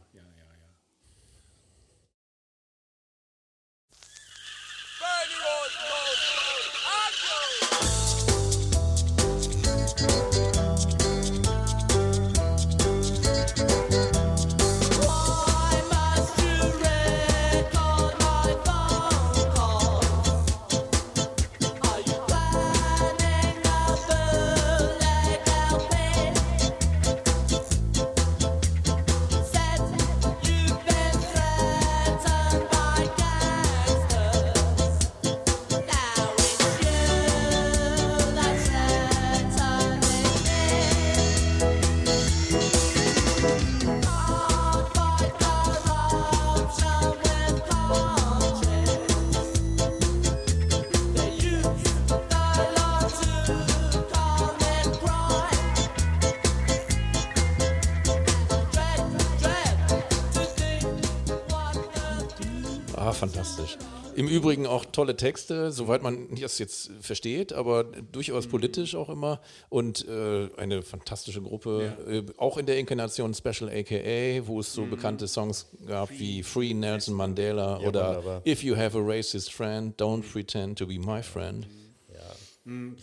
Im 64.16 64.28
Übrigen 64.28 64.66
auch 64.68 64.86
tolle 64.86 65.16
Texte, 65.16 65.72
soweit 65.72 66.02
man 66.04 66.36
das 66.36 66.60
jetzt 66.60 66.92
versteht, 67.02 67.54
aber 67.54 67.84
durchaus 67.84 68.48
politisch 68.48 68.96
auch 68.96 69.10
immer. 69.10 69.42
Und 69.70 70.08
äh, 70.08 70.50
eine 70.58 70.82
fantastische 70.84 71.42
Gruppe, 71.42 71.98
äh, 72.08 72.24
auch 72.40 72.58
in 72.58 72.66
der 72.66 72.78
Inkarnation 72.78 73.34
Special 73.34 73.70
AKA, 73.70 74.48
wo 74.48 74.60
es 74.60 74.74
so 74.74 74.86
bekannte 74.86 75.28
Songs 75.28 75.68
gab 75.88 76.10
wie 76.12 76.44
Free 76.44 76.74
Nelson 76.74 77.16
Mandela 77.16 77.80
Ja, 77.82 77.88
oder 77.88 78.08
wunderbar. 78.10 78.42
If 78.48 78.64
You 78.64 78.76
Have 78.76 78.98
a 78.98 79.02
Racist 79.02 79.52
Friend, 79.54 80.00
Don't 80.00 80.24
Pretend 80.32 80.78
to 80.80 80.86
Be 80.88 81.00
My 81.00 81.22
Friend. 81.24 81.68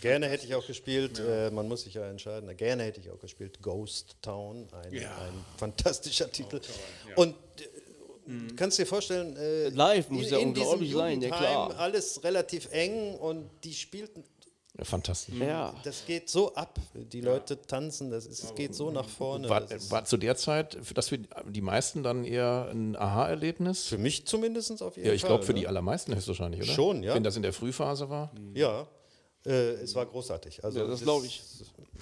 Gerne 0.01 0.27
hätte 0.27 0.47
ich 0.47 0.55
auch 0.55 0.65
gespielt, 0.65 1.19
äh, 1.19 1.51
man 1.51 1.67
muss 1.67 1.83
sich 1.83 1.93
ja 1.93 2.09
entscheiden, 2.09 2.49
gerne 2.57 2.81
hätte 2.81 2.99
ich 2.99 3.11
auch 3.11 3.19
gespielt 3.19 3.61
Ghost 3.61 4.15
Town, 4.23 4.67
ein, 4.71 4.91
Ja. 4.91 5.15
ein 5.19 5.33
fantastischer 5.55 6.31
Titel. 6.31 6.59
Und 7.15 7.35
du 8.27 8.55
kannst 8.55 8.77
dir 8.79 8.85
vorstellen, 8.85 9.35
äh, 9.37 9.69
Live 9.69 10.09
muss 10.09 10.29
ja 10.29 10.37
diesem 10.37 10.49
unglaublich 10.49 10.93
sein, 10.93 11.21
ja, 11.21 11.29
klar. 11.29 11.77
alles 11.79 12.23
relativ 12.23 12.69
eng 12.71 13.15
und 13.15 13.49
die 13.63 13.73
spielten, 13.73 14.23
Ja, 14.77 14.85
fantastisch. 14.85 15.35
Ja. 15.39 15.73
das 15.83 16.05
geht 16.05 16.29
so 16.29 16.53
ab, 16.55 16.79
die 16.93 17.21
Leute 17.21 17.61
tanzen, 17.61 18.09
das 18.09 18.25
ist, 18.25 18.43
es 18.43 18.55
geht 18.55 18.73
so 18.73 18.89
nach 18.91 19.07
vorne. 19.09 19.49
War, 19.49 19.63
war 19.89 20.05
zu 20.05 20.17
der 20.17 20.35
Zeit, 20.35 20.77
für 20.81 20.93
das 20.93 21.09
für 21.09 21.17
die 21.17 21.61
meisten 21.61 22.03
dann 22.03 22.23
eher 22.23 22.69
ein 22.71 22.95
Aha-Erlebnis? 22.95 23.85
für 23.87 23.97
mich 23.97 24.25
zumindest 24.25 24.81
auf 24.81 24.95
jeden 24.95 25.07
Ja, 25.07 25.13
ich 25.13 25.21
Fall. 25.21 25.29
glaube 25.29 25.43
für 25.43 25.53
ne? 25.53 25.59
die 25.61 25.67
allermeisten 25.67 26.15
höchstwahrscheinlich, 26.15 26.61
oder? 26.63 26.71
Schon, 26.71 27.03
ja. 27.03 27.13
Wenn 27.15 27.23
das 27.23 27.35
in 27.35 27.41
der 27.43 27.53
Frühphase 27.53 28.09
war. 28.09 28.31
Ja, 28.53 28.87
äh, 29.45 29.73
es 29.81 29.95
war 29.95 30.05
großartig. 30.05 30.63
Also 30.63 30.79
Ja, 30.79 30.87
das 30.87 31.01
glaube 31.01 31.25
ich. 31.25 31.41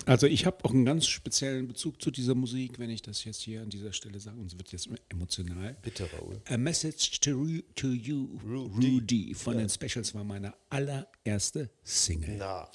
Also 0.06 0.28
ich 0.28 0.46
habe 0.46 0.64
auch 0.66 0.72
einen 0.72 0.86
ganz 0.86 1.08
speziellen 1.08 1.68
Bezug 1.68 2.02
zu 2.02 2.12
dieser 2.12 2.36
Musik, 2.36 2.80
wenn 2.80 2.90
ich 2.90 3.02
das 3.02 3.24
jetzt 3.26 3.42
hier 3.42 3.62
an 3.62 3.70
dieser 3.70 3.92
Stelle 3.94 4.20
sage, 4.20 4.38
und 4.40 4.48
es 4.52 4.58
wird 4.58 4.72
jetzt 4.72 4.90
emotional. 5.10 5.76
Bitte, 5.82 6.10
Raoul. 6.14 6.42
A 6.48 6.58
Message 6.58 7.20
to, 7.20 7.32
Ru- 7.32 7.64
to 7.76 7.88
You, 7.90 8.28
Rudy, 8.46 9.34
von 9.34 9.58
den 9.58 9.70
Specials 9.70 10.14
war 10.16 10.24
meine 10.24 10.54
allererste 10.70 11.70
Single. 11.84 12.36
Na, 12.38 12.70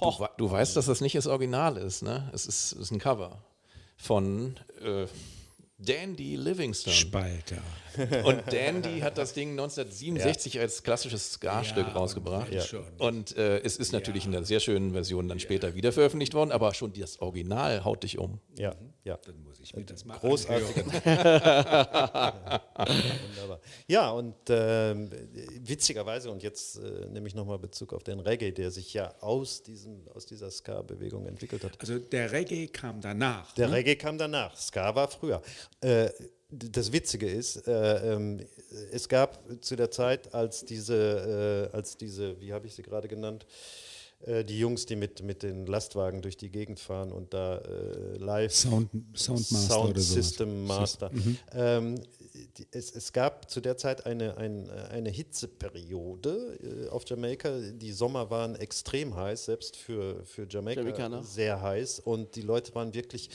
Du, 0.00 0.26
du 0.36 0.48
weißt, 0.50 0.76
dass 0.76 0.86
das 0.86 1.00
nicht 1.00 1.16
das 1.16 1.26
Original 1.26 1.76
ist, 1.76 2.02
ne? 2.02 2.30
Es 2.32 2.46
ist, 2.46 2.70
ist 2.70 2.92
ein 2.92 3.00
Cover 3.00 3.42
von 3.96 4.54
äh, 4.80 5.06
Dandy 5.78 6.36
Livingstone. 6.36 6.94
Spalter. 6.94 7.60
Und 8.24 8.42
Dandy 8.52 9.00
hat 9.00 9.18
das 9.18 9.32
Ding 9.32 9.50
1967 9.50 10.58
als 10.60 10.82
klassisches 10.82 11.32
Ska-Stück 11.32 11.86
Ja, 11.88 11.92
rausgebracht. 11.92 12.50
und 12.52 12.62
schon. 12.62 12.84
Und 12.98 13.36
äh, 13.36 13.58
es 13.60 13.76
ist 13.76 13.92
natürlich 13.92 14.26
in 14.26 14.34
einer 14.34 14.44
sehr 14.44 14.60
schönen 14.60 14.92
Version 14.92 15.28
dann 15.28 15.40
später 15.40 15.74
wieder 15.74 15.92
veröffentlicht 15.92 16.34
worden, 16.34 16.52
aber 16.52 16.74
schon 16.74 16.92
das 16.92 17.20
Original 17.20 17.84
haut 17.84 18.02
dich 18.02 18.18
um. 18.18 18.40
ja, 18.56 18.74
ja. 19.04 19.18
Dann 19.24 19.42
muss 19.42 19.58
ich 19.60 19.74
mir 19.74 19.84
das 19.84 20.04
mal 20.04 20.18
Großartiger 20.18 20.84
Wunderbar. 22.78 23.60
Ja, 23.86 24.10
und 24.10 24.34
ähm, 24.48 25.10
witzigerweise, 25.62 26.30
und 26.30 26.42
jetzt 26.42 26.76
äh, 26.78 27.06
nehme 27.10 27.26
ich 27.28 27.34
nochmal 27.34 27.58
Bezug 27.58 27.92
auf 27.92 28.02
den 28.02 28.20
Reggae, 28.20 28.52
der 28.52 28.70
sich 28.70 28.92
ja 28.94 29.14
aus, 29.20 29.62
diesem, 29.62 30.06
aus 30.14 30.26
dieser 30.26 30.50
Ska-Bewegung 30.50 31.26
entwickelt 31.26 31.64
hat. 31.64 31.80
Also 31.80 31.98
der 31.98 32.32
Reggae 32.32 32.66
kam 32.68 33.00
danach. 33.00 33.52
Der 33.52 33.68
ne? 33.68 33.74
Reggae 33.76 33.96
kam 33.96 34.18
danach, 34.18 34.56
Ska 34.56 34.94
war 34.94 35.08
früher. 35.08 35.42
Äh, 35.80 36.08
das 36.50 36.92
Witzige 36.92 37.28
ist, 37.28 37.66
äh, 37.66 38.14
ähm, 38.14 38.40
es 38.92 39.08
gab 39.08 39.38
zu 39.60 39.76
der 39.76 39.90
Zeit, 39.90 40.34
als 40.34 40.64
diese, 40.64 41.70
äh, 41.72 41.76
als 41.76 41.96
diese 41.96 42.40
wie 42.40 42.52
habe 42.52 42.66
ich 42.66 42.74
sie 42.74 42.82
gerade 42.82 43.08
genannt, 43.08 43.46
äh, 44.20 44.44
die 44.44 44.58
Jungs, 44.58 44.86
die 44.86 44.96
mit, 44.96 45.22
mit 45.22 45.42
den 45.42 45.66
Lastwagen 45.66 46.22
durch 46.22 46.36
die 46.36 46.50
Gegend 46.50 46.80
fahren 46.80 47.12
und 47.12 47.34
da 47.34 47.58
äh, 47.58 48.16
live 48.16 48.52
Sound, 48.52 48.90
Soundmaster 49.14 49.74
Sound 49.74 49.90
oder 49.90 50.00
sowas. 50.00 50.26
System 50.26 50.64
Master. 50.64 51.10
Ähm, 51.52 52.00
die, 52.56 52.66
es, 52.72 52.94
es 52.94 53.12
gab 53.12 53.50
zu 53.50 53.60
der 53.60 53.76
Zeit 53.76 54.06
eine, 54.06 54.36
ein, 54.38 54.70
eine 54.70 55.10
Hitzeperiode 55.10 56.86
äh, 56.86 56.88
auf 56.88 57.04
Jamaika. 57.06 57.58
Die 57.72 57.92
Sommer 57.92 58.30
waren 58.30 58.56
extrem 58.56 59.14
heiß, 59.14 59.44
selbst 59.44 59.76
für, 59.76 60.24
für 60.24 60.46
Jamaika 60.48 60.80
Jamaikaner. 60.80 61.22
sehr 61.22 61.60
heiß. 61.60 62.00
Und 62.00 62.34
die 62.36 62.42
Leute 62.42 62.74
waren 62.74 62.94
wirklich 62.94 63.30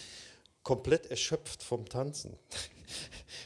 komplett 0.64 1.08
erschöpft 1.08 1.64
vom 1.64 1.88
Tanzen. 1.88 2.38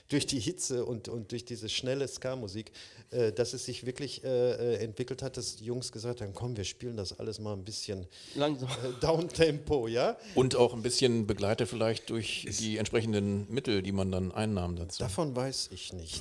durch 0.09 0.25
die 0.25 0.39
Hitze 0.39 0.85
und, 0.85 1.07
und 1.07 1.31
durch 1.31 1.45
diese 1.45 1.69
schnelle 1.69 2.07
Ska-Musik, 2.07 2.71
äh, 3.11 3.31
dass 3.31 3.53
es 3.53 3.65
sich 3.65 3.85
wirklich 3.85 4.23
äh, 4.23 4.27
äh, 4.27 4.83
entwickelt 4.83 5.21
hat, 5.21 5.37
dass 5.37 5.57
die 5.57 5.65
Jungs 5.65 5.91
gesagt 5.91 6.21
haben, 6.21 6.33
komm, 6.33 6.57
wir 6.57 6.63
spielen 6.63 6.97
das 6.97 7.17
alles 7.19 7.39
mal 7.39 7.53
ein 7.53 7.63
bisschen 7.63 8.07
Langsam. 8.35 8.69
äh, 8.69 8.93
Downtempo, 9.01 9.87
ja? 9.87 10.17
Und 10.35 10.55
auch 10.55 10.73
ein 10.73 10.81
bisschen 10.81 11.27
begleitet 11.27 11.69
vielleicht 11.69 12.09
durch 12.09 12.47
die 12.59 12.77
entsprechenden 12.77 13.51
Mittel, 13.51 13.81
die 13.81 13.91
man 13.91 14.11
dann 14.11 14.31
einnahm 14.31 14.75
dazu. 14.75 14.99
Davon 14.99 15.35
weiß 15.35 15.69
ich 15.71 15.93
nichts. 15.93 16.19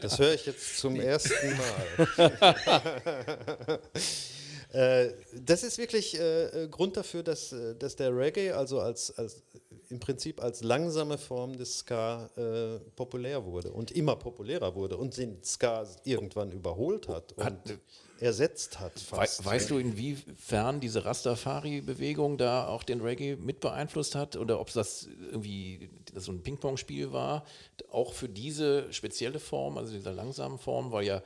Das 0.00 0.18
höre 0.18 0.34
ich 0.34 0.46
jetzt 0.46 0.78
zum 0.78 1.00
ersten 1.00 1.56
Mal. 1.56 3.80
Äh, 4.74 5.12
das 5.46 5.62
ist 5.62 5.78
wirklich 5.78 6.18
äh, 6.18 6.64
äh, 6.64 6.68
Grund 6.68 6.96
dafür, 6.96 7.22
dass, 7.22 7.52
äh, 7.52 7.76
dass 7.76 7.94
der 7.94 8.16
Reggae 8.16 8.50
also 8.52 8.80
als, 8.80 9.16
als 9.16 9.42
im 9.88 10.00
Prinzip 10.00 10.42
als 10.42 10.64
langsame 10.64 11.16
Form 11.16 11.56
des 11.56 11.78
Ska 11.78 12.28
äh, 12.36 12.80
populär 12.96 13.44
wurde 13.44 13.70
und 13.70 13.92
immer 13.92 14.16
populärer 14.16 14.74
wurde 14.74 14.96
und 14.96 15.16
den 15.16 15.42
Ska 15.44 15.86
irgendwann 16.02 16.50
überholt 16.50 17.06
hat 17.06 17.32
und 17.34 17.44
Hat- 17.44 17.78
ersetzt 18.18 18.80
hat. 18.80 18.98
Fast. 18.98 19.44
weißt 19.44 19.70
du, 19.70 19.78
inwiefern 19.78 20.80
diese 20.80 21.04
Rastafari-Bewegung 21.04 22.36
da 22.38 22.66
auch 22.66 22.82
den 22.82 23.00
Reggae 23.00 23.36
mit 23.36 23.60
beeinflusst 23.60 24.16
hat 24.16 24.36
oder 24.36 24.58
ob 24.60 24.72
das 24.72 25.08
irgendwie 25.30 25.88
so 26.16 26.32
ein 26.32 26.42
Ping-Pong-Spiel 26.42 27.12
war, 27.12 27.44
auch 27.90 28.12
für 28.12 28.28
diese 28.28 28.92
spezielle 28.92 29.38
Form, 29.38 29.78
also 29.78 29.92
dieser 29.92 30.12
langsamen 30.12 30.58
Form, 30.58 30.90
weil 30.90 31.06
ja 31.06 31.22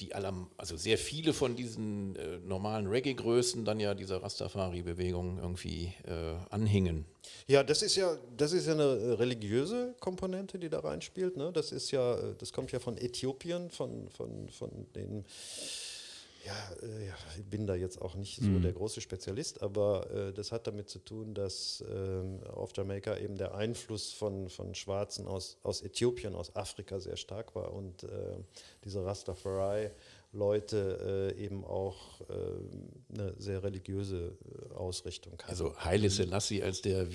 die 0.00 0.14
aller, 0.14 0.46
also 0.56 0.76
sehr 0.76 0.98
viele 0.98 1.32
von 1.32 1.56
diesen 1.56 2.16
äh, 2.16 2.38
normalen 2.38 2.86
Reggae-Größen 2.86 3.64
dann 3.64 3.80
ja 3.80 3.94
dieser 3.94 4.22
Rastafari-Bewegung 4.22 5.38
irgendwie 5.38 5.92
äh, 6.06 6.34
anhingen. 6.50 7.04
Ja, 7.46 7.62
das 7.62 7.82
ist 7.82 7.96
ja, 7.96 8.16
das 8.36 8.52
ist 8.52 8.66
ja 8.66 8.72
eine 8.72 8.82
äh, 8.82 9.12
religiöse 9.12 9.94
Komponente, 10.00 10.58
die 10.58 10.68
da 10.68 10.80
reinspielt. 10.80 11.36
Ne? 11.36 11.52
Das 11.52 11.72
ist 11.72 11.90
ja, 11.90 12.14
äh, 12.14 12.34
das 12.38 12.52
kommt 12.52 12.72
ja 12.72 12.78
von 12.78 12.96
Äthiopien, 12.96 13.70
von, 13.70 14.08
von, 14.10 14.48
von 14.48 14.70
den 14.94 15.24
ja, 16.44 16.54
äh, 16.82 17.08
ich 17.38 17.44
bin 17.44 17.66
da 17.66 17.74
jetzt 17.74 18.00
auch 18.00 18.14
nicht 18.14 18.40
so 18.40 18.58
der 18.58 18.72
große 18.72 19.00
Spezialist, 19.00 19.62
aber 19.62 20.10
äh, 20.10 20.32
das 20.32 20.52
hat 20.52 20.66
damit 20.66 20.88
zu 20.88 20.98
tun, 20.98 21.34
dass 21.34 21.84
ähm, 21.88 22.40
auf 22.52 22.70
Jamaika 22.76 23.16
eben 23.16 23.36
der 23.36 23.54
Einfluss 23.54 24.12
von, 24.12 24.48
von 24.48 24.74
Schwarzen 24.74 25.26
aus, 25.26 25.58
aus 25.62 25.82
Äthiopien, 25.82 26.34
aus 26.34 26.54
Afrika 26.56 27.00
sehr 27.00 27.16
stark 27.16 27.54
war 27.54 27.72
und 27.72 28.04
äh, 28.04 28.08
diese 28.84 29.04
Rastafari-Leute 29.04 31.34
äh, 31.36 31.44
eben 31.44 31.64
auch 31.64 32.20
äh, 32.22 32.24
eine 33.12 33.34
sehr 33.38 33.62
religiöse 33.62 34.36
äh, 34.72 34.74
Ausrichtung 34.74 35.34
hatten. 35.34 35.48
Also 35.48 35.76
Haile 35.76 36.10
Selassie 36.10 36.62
als 36.62 36.82
der 36.82 37.12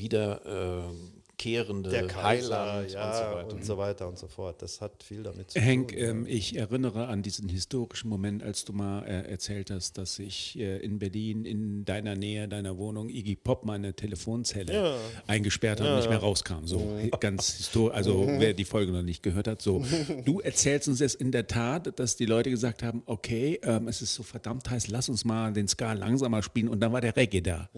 wiederkehrende 1.37 1.89
der 1.89 2.07
Kaiser, 2.07 2.59
Heiland 2.59 2.91
ja, 2.91 3.07
und 3.07 3.13
so 3.13 3.35
weiter. 3.35 3.55
und 3.55 3.65
so 3.65 3.77
weiter 3.77 4.07
und 4.07 4.17
so 4.17 4.27
fort. 4.27 4.61
Das 4.61 4.81
hat 4.81 5.03
viel 5.03 5.23
damit 5.23 5.51
zu 5.51 5.59
Henk, 5.59 5.89
tun. 5.89 5.97
ähm, 5.99 6.25
ich 6.27 6.55
erinnere 6.55 7.07
an 7.07 7.21
diesen 7.21 7.49
historischen 7.49 8.09
Moment, 8.09 8.43
als 8.43 8.65
du 8.65 8.73
mal 8.73 9.03
äh, 9.03 9.29
erzählt 9.29 9.71
hast, 9.71 9.97
dass 9.97 10.15
sich 10.15 10.57
äh, 10.59 10.77
in 10.77 10.99
Berlin 10.99 11.45
in 11.45 11.85
deiner 11.85 12.15
Nähe, 12.15 12.47
deiner 12.47 12.77
Wohnung, 12.77 13.09
Iggy 13.09 13.35
Pop 13.35 13.65
meine 13.65 13.93
Telefonzelle 13.93 14.97
eingesperrt 15.27 15.81
hat 15.81 15.87
und 15.87 15.97
nicht 15.97 16.09
mehr 16.09 16.19
rauskam. 16.19 16.65
So 16.65 16.81
ganz 17.19 17.55
historisch, 17.57 17.95
also 17.95 18.25
wer 18.27 18.53
die 18.53 18.65
Folge 18.65 18.91
noch 18.91 19.03
nicht 19.03 19.23
gehört 19.23 19.47
hat, 19.47 19.61
so. 19.61 19.83
Du 20.25 20.39
erzählst 20.39 20.87
uns 20.87 20.99
jetzt 20.99 21.15
in 21.15 21.31
der 21.31 21.47
Tat, 21.47 21.99
dass 21.99 22.15
die 22.15 22.25
Leute 22.25 22.49
gesagt 22.49 22.83
haben, 22.83 23.03
okay, 23.05 23.59
ähm, 23.63 23.87
es 23.87 24.01
ist 24.01 24.13
so 24.15 24.23
verdammt 24.23 24.69
heiß, 24.69 24.87
lass 24.87 25.09
uns 25.09 25.25
mal 25.25 25.53
den 25.53 25.67
Ska 25.67 25.93
langsamer 25.93 26.41
spielen 26.43 26.69
und 26.69 26.79
dann 26.79 26.91
war 26.91 27.01
der 27.01 27.15
Reggae 27.15 27.41
da. 27.41 27.69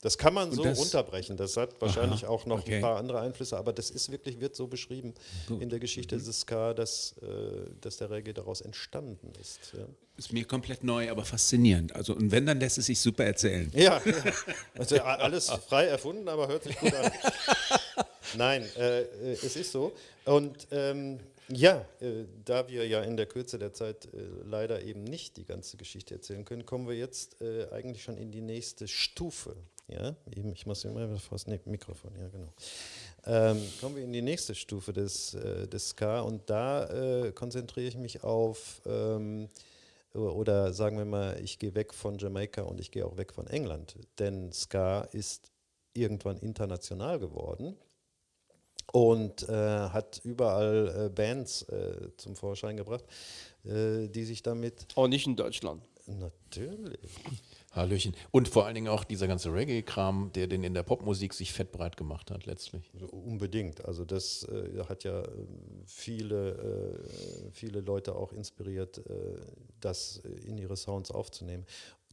Das 0.00 0.16
kann 0.16 0.32
man 0.32 0.52
so 0.52 0.62
das- 0.62 0.78
runterbrechen. 0.78 1.36
Das 1.36 1.56
hat 1.56 1.80
wahrscheinlich 1.80 2.24
auch 2.24 2.46
noch 2.46 2.60
okay. 2.60 2.76
ein 2.76 2.82
paar 2.82 2.98
andere 2.98 3.20
Einflüsse, 3.20 3.56
aber 3.56 3.72
das 3.72 3.90
ist 3.90 4.12
wirklich, 4.12 4.38
wird 4.38 4.54
so 4.54 4.68
beschrieben 4.68 5.12
in 5.58 5.68
der 5.68 5.80
Geschichte 5.80 6.16
des 6.16 6.40
Ska, 6.40 6.72
dass, 6.72 7.16
äh, 7.20 7.26
dass 7.80 7.96
der 7.96 8.10
Reggae 8.10 8.32
daraus 8.32 8.60
entstanden 8.60 9.32
ist. 9.40 9.72
Ja. 9.76 9.86
Ist 10.16 10.32
mir 10.32 10.44
komplett 10.44 10.84
neu, 10.84 11.10
aber 11.10 11.24
faszinierend. 11.24 11.96
Also 11.96 12.14
und 12.14 12.30
wenn, 12.30 12.46
dann 12.46 12.60
lässt 12.60 12.78
es 12.78 12.86
sich 12.86 13.00
super 13.00 13.24
erzählen. 13.24 13.70
Ja, 13.74 14.00
ja. 14.04 14.14
Also 14.78 15.00
alles 15.00 15.50
frei 15.68 15.86
erfunden, 15.86 16.28
aber 16.28 16.46
hört 16.46 16.62
sich 16.62 16.76
gut 16.78 16.94
an. 16.94 17.10
Nein, 18.36 18.68
äh, 18.76 19.00
äh, 19.00 19.32
es 19.32 19.56
ist 19.56 19.72
so. 19.72 19.92
Und 20.24 20.68
ähm, 20.70 21.18
ja, 21.50 21.86
äh, 22.00 22.24
da 22.44 22.68
wir 22.68 22.86
ja 22.86 23.02
in 23.02 23.16
der 23.16 23.26
Kürze 23.26 23.58
der 23.58 23.72
Zeit 23.72 24.06
äh, 24.12 24.18
leider 24.44 24.82
eben 24.82 25.04
nicht 25.04 25.36
die 25.36 25.44
ganze 25.44 25.76
Geschichte 25.76 26.14
erzählen 26.14 26.44
können, 26.44 26.66
kommen 26.66 26.88
wir 26.88 26.96
jetzt 26.96 27.40
äh, 27.40 27.68
eigentlich 27.70 28.02
schon 28.02 28.16
in 28.16 28.30
die 28.30 28.42
nächste 28.42 28.86
Stufe. 28.86 29.56
Ja, 29.88 30.14
eben, 30.36 30.52
ich 30.52 30.66
muss 30.66 30.84
immer 30.84 31.16
vor 31.16 31.38
das 31.38 31.46
ne 31.46 31.58
Mikrofon, 31.64 32.12
ja 32.18 32.28
genau. 32.28 32.52
Ähm, 33.24 33.62
kommen 33.80 33.96
wir 33.96 34.04
in 34.04 34.12
die 34.12 34.20
nächste 34.20 34.54
Stufe 34.54 34.92
des, 34.92 35.34
äh, 35.34 35.66
des 35.66 35.90
Ska 35.90 36.20
und 36.20 36.50
da 36.50 37.24
äh, 37.24 37.32
konzentriere 37.32 37.88
ich 37.88 37.96
mich 37.96 38.22
auf 38.22 38.82
ähm, 38.84 39.48
oder 40.12 40.72
sagen 40.72 40.98
wir 40.98 41.04
mal, 41.04 41.40
ich 41.42 41.58
gehe 41.58 41.74
weg 41.74 41.94
von 41.94 42.18
Jamaika 42.18 42.62
und 42.62 42.80
ich 42.80 42.90
gehe 42.90 43.06
auch 43.06 43.16
weg 43.16 43.32
von 43.32 43.46
England. 43.46 43.96
Denn 44.18 44.52
Ska 44.52 45.02
ist 45.12 45.50
irgendwann 45.94 46.38
international 46.38 47.18
geworden 47.18 47.76
und 48.92 49.48
äh, 49.48 49.52
hat 49.52 50.20
überall 50.24 51.06
äh, 51.06 51.08
Bands 51.10 51.62
äh, 51.62 52.08
zum 52.16 52.36
Vorschein 52.36 52.76
gebracht, 52.76 53.04
äh, 53.64 54.08
die 54.08 54.24
sich 54.24 54.42
damit 54.42 54.86
Auch 54.94 55.08
nicht 55.08 55.26
in 55.26 55.36
Deutschland. 55.36 55.82
natürlich. 56.06 56.98
Hallöchen. 57.72 58.16
Und 58.30 58.48
vor 58.48 58.64
allen 58.64 58.74
Dingen 58.74 58.88
auch 58.88 59.04
dieser 59.04 59.28
ganze 59.28 59.52
Reggae-Kram, 59.52 60.32
der 60.34 60.46
den 60.46 60.64
in 60.64 60.72
der 60.72 60.82
Popmusik 60.82 61.34
sich 61.34 61.52
fettbreit 61.52 61.96
gemacht 61.98 62.30
hat 62.30 62.46
letztlich. 62.46 62.90
Unbedingt. 63.10 63.84
Also 63.84 64.04
das 64.04 64.44
äh, 64.44 64.84
hat 64.88 65.04
ja 65.04 65.22
ähm, 65.22 65.84
viele, 65.86 66.52
äh, 66.52 67.50
viele 67.52 67.80
Leute 67.80 68.14
auch 68.14 68.32
inspiriert, 68.32 68.98
äh, 68.98 69.36
das 69.80 70.22
äh, 70.24 70.48
in 70.48 70.56
ihre 70.56 70.76
Sounds 70.76 71.10
aufzunehmen. 71.10 71.66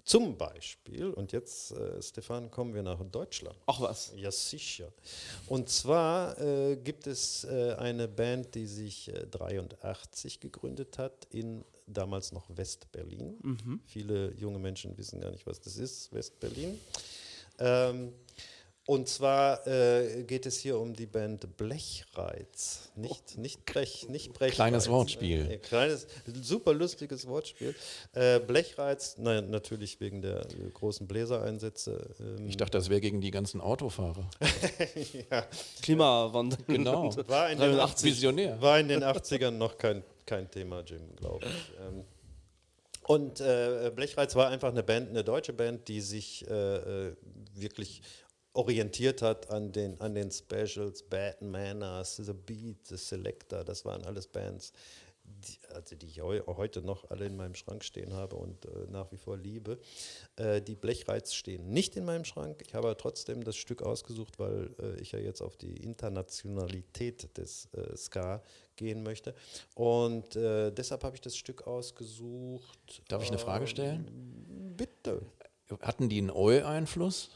Zum 0.05 0.37
Beispiel, 0.37 1.09
und 1.09 1.31
jetzt, 1.31 1.71
äh, 1.71 1.99
Stefan, 1.99 2.51
kommen 2.51 2.75
wir 2.75 2.83
nach 2.83 3.03
Deutschland. 3.11 3.57
Ach 3.65 3.81
was. 3.81 4.13
Ja, 4.15 4.29
sicher. 4.29 4.91
Und 5.47 5.67
zwar 5.69 6.39
äh, 6.39 6.75
gibt 6.77 7.07
es 7.07 7.43
äh, 7.43 7.73
eine 7.79 8.07
Band, 8.07 8.53
die 8.53 8.67
sich 8.67 9.09
äh, 9.09 9.25
83 9.25 10.39
gegründet 10.39 10.99
hat 10.99 11.27
in 11.31 11.65
damals 11.87 12.31
noch 12.31 12.45
West-Berlin. 12.55 13.79
Viele 13.85 14.31
junge 14.35 14.59
Menschen 14.59 14.95
wissen 14.97 15.21
gar 15.21 15.31
nicht, 15.31 15.45
was 15.47 15.59
das 15.59 15.77
ist, 15.77 16.13
West-Berlin. 16.13 16.79
Ähm, 17.59 18.13
und 18.87 19.09
zwar 19.09 19.65
äh, 19.65 20.23
geht 20.23 20.45
es 20.45 20.59
hier 20.59 20.77
um 20.77 20.93
die 20.93 21.07
Band 21.07 21.57
Blechreiz. 21.57 22.91
Nicht, 22.95 23.35
nicht 23.35 23.65
Brech, 23.65 24.07
nicht 24.09 24.33
Brechreiz. 24.33 24.55
Kleines 24.55 24.89
Wortspiel. 24.89 25.49
Äh, 25.49 25.57
kleines, 25.57 26.05
super 26.41 26.71
lustiges 26.71 27.27
Wortspiel. 27.27 27.73
Äh, 28.13 28.39
Blechreiz, 28.39 29.15
nein, 29.17 29.49
natürlich 29.49 29.99
wegen 29.99 30.21
der 30.21 30.41
äh, 30.41 30.69
großen 30.71 31.07
Bläsereinsätze. 31.07 32.13
Ähm, 32.19 32.47
Ich 32.47 32.57
dachte, 32.57 32.77
das 32.77 32.89
wäre 32.89 33.01
gegen 33.01 33.21
die 33.21 33.31
ganzen 33.31 33.59
Autofahrer. 33.59 34.29
ja, 35.31 35.47
Klimawandel. 35.81 36.59
Genau. 36.67 37.15
war 37.27 37.49
in 37.49 37.57
den 37.57 37.71
83. 37.71 38.11
Visionär. 38.11 38.61
War 38.61 38.79
in 38.79 38.87
den 38.87 39.03
80ern 39.03 39.51
noch 39.51 39.79
kein, 39.79 40.03
kein 40.27 40.51
Thema, 40.51 40.81
Jim, 40.81 41.15
glaube 41.15 41.45
ich. 41.47 41.73
Ähm, 41.79 42.03
und 43.07 43.39
äh, 43.39 43.91
Blechreiz 43.95 44.35
war 44.35 44.49
einfach 44.49 44.69
eine 44.69 44.81
Band, 44.81 45.09
eine 45.09 45.23
deutsche 45.23 45.53
Band, 45.53 45.87
die 45.87 46.01
sich 46.01 46.47
äh, 46.49 47.07
äh, 47.07 47.15
wirklich 47.53 48.01
orientiert 48.55 49.21
hat 49.21 49.49
an 49.49 49.71
den, 49.71 49.99
an 49.99 50.15
den 50.15 50.31
Specials, 50.31 51.03
Bad 51.03 51.41
Manners, 51.41 52.15
The 52.17 52.33
Beat, 52.33 52.87
The 52.87 52.97
Selector, 52.97 53.63
das 53.63 53.85
waren 53.85 54.03
alles 54.05 54.27
Bands, 54.27 54.71
die, 55.23 55.57
also 55.73 55.95
die 55.95 56.05
ich 56.05 56.21
heu, 56.21 56.41
heute 56.47 56.81
noch 56.81 57.09
alle 57.09 57.25
in 57.25 57.35
meinem 57.35 57.55
Schrank 57.55 57.83
stehen 57.83 58.13
habe 58.13 58.35
und 58.35 58.65
äh, 58.65 58.87
nach 58.89 59.11
wie 59.11 59.17
vor 59.17 59.37
liebe. 59.37 59.79
Äh, 60.35 60.61
die 60.61 60.75
Blechreiz 60.75 61.33
stehen 61.33 61.69
nicht 61.69 61.95
in 61.97 62.05
meinem 62.05 62.25
Schrank. 62.25 62.61
Ich 62.65 62.73
habe 62.73 62.95
trotzdem 62.97 63.43
das 63.43 63.55
Stück 63.55 63.81
ausgesucht, 63.81 64.39
weil 64.39 64.73
äh, 64.79 65.01
ich 65.01 65.11
ja 65.11 65.19
jetzt 65.19 65.41
auf 65.41 65.57
die 65.57 65.77
Internationalität 65.77 67.35
des 67.37 67.67
äh, 67.73 67.95
Ska 67.97 68.41
gehen 68.75 69.03
möchte. 69.03 69.35
Und 69.73 70.35
äh, 70.35 70.71
deshalb 70.71 71.03
habe 71.03 71.15
ich 71.15 71.21
das 71.21 71.35
Stück 71.35 71.67
ausgesucht. 71.67 73.01
Darf 73.07 73.23
ich 73.23 73.29
eine 73.29 73.39
Frage 73.39 73.67
stellen? 73.67 74.73
Bitte. 74.77 75.21
Hatten 75.81 76.09
die 76.09 76.19
einen 76.19 76.31
Oi-Einfluss? 76.31 77.31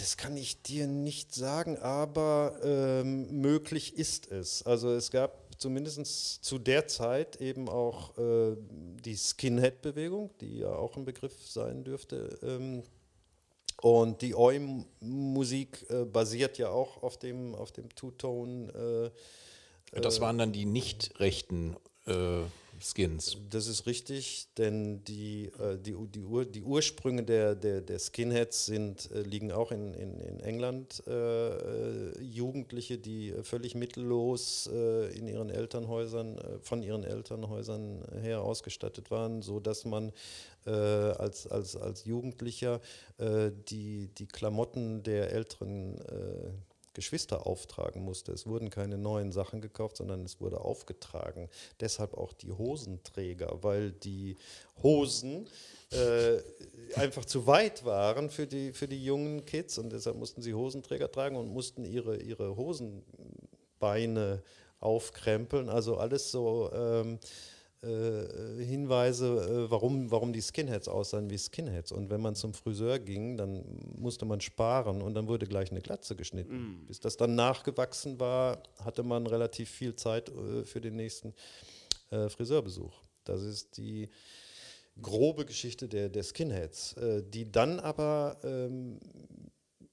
Das 0.00 0.16
kann 0.16 0.34
ich 0.38 0.62
dir 0.62 0.86
nicht 0.86 1.34
sagen, 1.34 1.76
aber 1.76 2.58
ähm, 2.64 3.42
möglich 3.42 3.98
ist 3.98 4.32
es. 4.32 4.62
Also 4.62 4.90
es 4.92 5.10
gab 5.10 5.38
zumindest 5.58 6.42
zu 6.42 6.58
der 6.58 6.88
Zeit 6.88 7.36
eben 7.36 7.68
auch 7.68 8.16
äh, 8.16 8.56
die 9.04 9.14
Skinhead-Bewegung, 9.14 10.30
die 10.40 10.60
ja 10.60 10.72
auch 10.72 10.96
ein 10.96 11.04
Begriff 11.04 11.34
sein 11.46 11.84
dürfte. 11.84 12.38
Ähm, 12.42 12.82
und 13.82 14.22
die 14.22 14.34
Oi-Musik 14.34 15.86
äh, 15.90 16.06
basiert 16.06 16.56
ja 16.56 16.70
auch 16.70 17.02
auf 17.02 17.18
dem, 17.18 17.54
auf 17.54 17.70
dem 17.70 17.94
Two-Tone. 17.94 19.12
Äh, 19.92 20.00
Das 20.00 20.22
waren 20.22 20.38
dann 20.38 20.52
die 20.52 20.64
nicht 20.64 21.20
rechten 21.20 21.76
äh, 22.10 22.44
Skins. 22.82 23.36
Das 23.50 23.66
ist 23.66 23.86
richtig, 23.86 24.48
denn 24.56 25.04
die, 25.04 25.50
äh, 25.58 25.76
die, 25.78 25.94
die, 26.14 26.22
Ur, 26.22 26.44
die 26.44 26.62
Ursprünge 26.62 27.22
der, 27.22 27.54
der, 27.54 27.80
der 27.82 27.98
Skinheads 27.98 28.66
sind, 28.66 29.10
äh, 29.10 29.20
liegen 29.20 29.52
auch 29.52 29.70
in, 29.70 29.92
in, 29.94 30.18
in 30.18 30.40
England. 30.40 31.02
Äh, 31.06 31.10
äh, 31.10 32.22
Jugendliche, 32.22 32.98
die 32.98 33.34
völlig 33.42 33.74
mittellos 33.74 34.68
äh, 34.72 35.16
in 35.16 35.28
ihren 35.28 35.50
Elternhäusern, 35.50 36.40
von 36.62 36.82
ihren 36.82 37.04
Elternhäusern 37.04 38.02
her 38.22 38.40
ausgestattet 38.42 39.10
waren, 39.10 39.42
sodass 39.42 39.84
man 39.84 40.12
äh, 40.66 40.70
als, 40.70 41.46
als, 41.46 41.76
als 41.76 42.04
Jugendlicher 42.04 42.80
die, 43.68 44.08
die 44.16 44.26
Klamotten 44.26 45.02
der 45.02 45.30
älteren 45.30 45.98
Geschwister 46.94 47.46
auftragen 47.46 48.02
musste. 48.02 48.32
Es 48.32 48.46
wurden 48.46 48.70
keine 48.70 48.98
neuen 48.98 49.32
Sachen 49.32 49.60
gekauft, 49.60 49.96
sondern 49.96 50.24
es 50.24 50.40
wurde 50.40 50.60
aufgetragen. 50.60 51.48
Deshalb 51.80 52.14
auch 52.14 52.32
die 52.32 52.50
Hosenträger, 52.50 53.62
weil 53.62 53.92
die 53.92 54.36
Hosen 54.82 55.48
äh, 55.92 56.38
einfach 56.98 57.24
zu 57.24 57.46
weit 57.46 57.84
waren 57.84 58.30
für 58.30 58.46
die, 58.46 58.72
für 58.72 58.88
die 58.88 59.04
jungen 59.04 59.44
Kids 59.44 59.78
und 59.78 59.92
deshalb 59.92 60.16
mussten 60.16 60.42
sie 60.42 60.54
Hosenträger 60.54 61.10
tragen 61.10 61.36
und 61.36 61.48
mussten 61.48 61.84
ihre, 61.84 62.16
ihre 62.16 62.56
Hosenbeine 62.56 64.42
aufkrempeln. 64.80 65.68
Also 65.68 65.96
alles 65.96 66.30
so 66.30 66.70
ähm, 66.72 67.18
äh, 67.82 68.62
Hinweise, 68.62 69.26
äh, 69.26 69.70
warum, 69.70 70.10
warum 70.10 70.34
die 70.34 70.42
Skinheads 70.42 70.86
aussahen 70.86 71.30
wie 71.30 71.38
Skinheads. 71.38 71.92
Und 71.92 72.10
wenn 72.10 72.20
man 72.20 72.34
zum 72.34 72.52
Friseur 72.52 72.98
ging, 72.98 73.38
dann 73.38 73.64
musste 73.96 74.26
man 74.26 74.42
sparen 74.42 75.00
und 75.00 75.14
dann 75.14 75.28
wurde 75.28 75.46
gleich 75.46 75.70
eine 75.70 75.80
Glatze 75.80 76.14
geschnitten. 76.14 76.84
Bis 76.86 77.00
das 77.00 77.16
dann 77.16 77.34
nachgewachsen 77.34 78.20
war, 78.20 78.62
hatte 78.84 79.02
man 79.02 79.26
relativ 79.26 79.70
viel 79.70 79.94
Zeit 79.94 80.28
äh, 80.28 80.64
für 80.64 80.82
den 80.82 80.96
nächsten 80.96 81.32
äh, 82.10 82.28
Friseurbesuch. 82.28 82.92
Das 83.24 83.42
ist 83.42 83.78
die 83.78 84.10
grobe 85.00 85.46
Geschichte 85.46 85.88
der, 85.88 86.10
der 86.10 86.22
Skinheads, 86.22 86.96
die 87.32 87.50
dann 87.50 87.80
aber 87.80 88.36
ähm, 88.44 88.98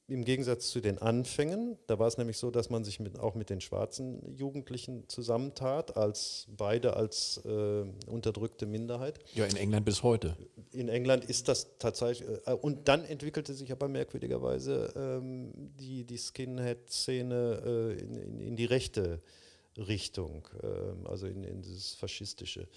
im 0.09 0.23
Gegensatz 0.23 0.69
zu 0.69 0.79
den 0.79 0.99
Anfängen, 0.99 1.77
da 1.87 1.99
war 1.99 2.07
es 2.07 2.17
nämlich 2.17 2.37
so, 2.37 2.49
dass 2.49 2.69
man 2.69 2.85
sich 2.85 2.99
mit, 2.99 3.19
auch 3.19 3.35
mit 3.35 3.49
den 3.49 3.59
schwarzen 3.59 4.21
Jugendlichen 4.35 5.07
zusammentat, 5.09 5.97
als 5.97 6.47
beide 6.49 6.95
als 6.95 7.41
äh, 7.45 7.83
unterdrückte 8.07 8.65
Minderheit. 8.65 9.19
Ja, 9.35 9.45
in 9.45 9.57
England 9.57 9.85
bis 9.85 10.03
heute. 10.03 10.37
In 10.71 10.87
England 10.87 11.25
ist 11.25 11.49
das 11.49 11.77
tatsächlich, 11.77 12.29
äh, 12.45 12.53
und 12.53 12.87
dann 12.87 13.03
entwickelte 13.03 13.53
sich 13.53 13.71
aber 13.71 13.89
merkwürdigerweise 13.89 14.93
ähm, 14.95 15.51
die, 15.77 16.05
die 16.05 16.17
Skinhead-Szene 16.17 17.61
äh, 17.65 17.99
in, 17.99 18.15
in, 18.15 18.39
in 18.39 18.55
die 18.55 18.65
rechte 18.65 19.21
Richtung, 19.77 20.47
ähm, 20.63 21.05
also 21.05 21.27
in, 21.27 21.43
in 21.43 21.61
dieses 21.61 21.95
faschistische. 21.95 22.69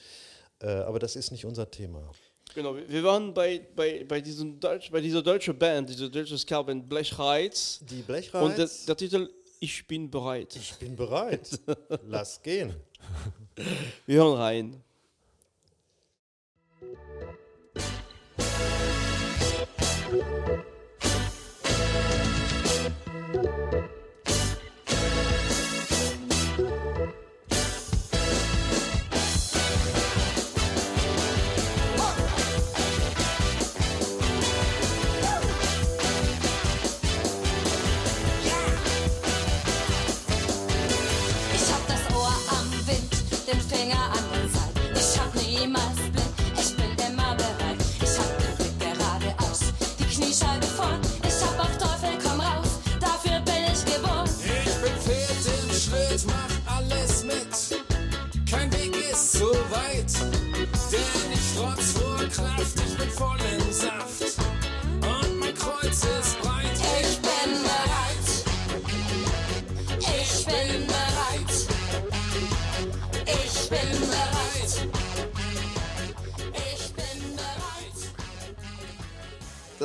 Äh, 0.60 0.66
aber 0.66 0.98
das 0.98 1.14
ist 1.14 1.30
nicht 1.30 1.44
unser 1.44 1.70
Thema. 1.70 2.10
Genau, 2.54 2.74
wir- 2.76 3.04
waren 3.04 3.32
bei, 3.32 3.60
bei, 3.76 4.04
bei, 4.04 4.20
diesem 4.20 4.58
Deutsch, 4.58 4.90
bei 4.90 5.00
dieser 5.00 5.22
deutschen 5.22 5.56
Band, 5.58 5.88
diese 5.88 6.10
deutsche 6.10 6.36
Ska-Band 6.36 6.88
Blechreiz. 6.88 7.80
Die 7.88 8.02
Blechreiz, 8.02 8.42
Und 8.42 8.58
der, 8.58 8.68
der 8.88 8.96
Titel 8.96 9.30
Ich 9.60 9.86
bin 9.86 10.10
bereit. 10.10 10.56
ich 10.56 10.74
bin 10.74 10.96
bereit, 10.96 11.58
lass 12.08 12.42
gehen. 12.42 12.74
Wir 14.06 14.16
hören 14.16 14.36
rein. 14.38 14.82
Ich 20.12 20.69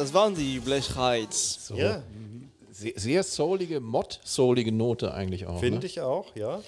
Das 0.05 0.13
waren 0.13 0.35
die 0.35 0.59
Blechreiz. 0.59 1.65
So. 1.67 1.73
Ja, 1.75 2.03
Sehr, 2.71 2.93
sehr 2.95 3.23
soulige, 3.23 3.79
mod-soulige 3.79 4.71
Note 4.71 5.11
eigentlich 5.11 5.47
auch. 5.47 5.59
finde 5.59 5.79
ne? 5.79 5.85
ich 5.87 5.99
auch, 5.99 6.27
ja. 6.35 6.61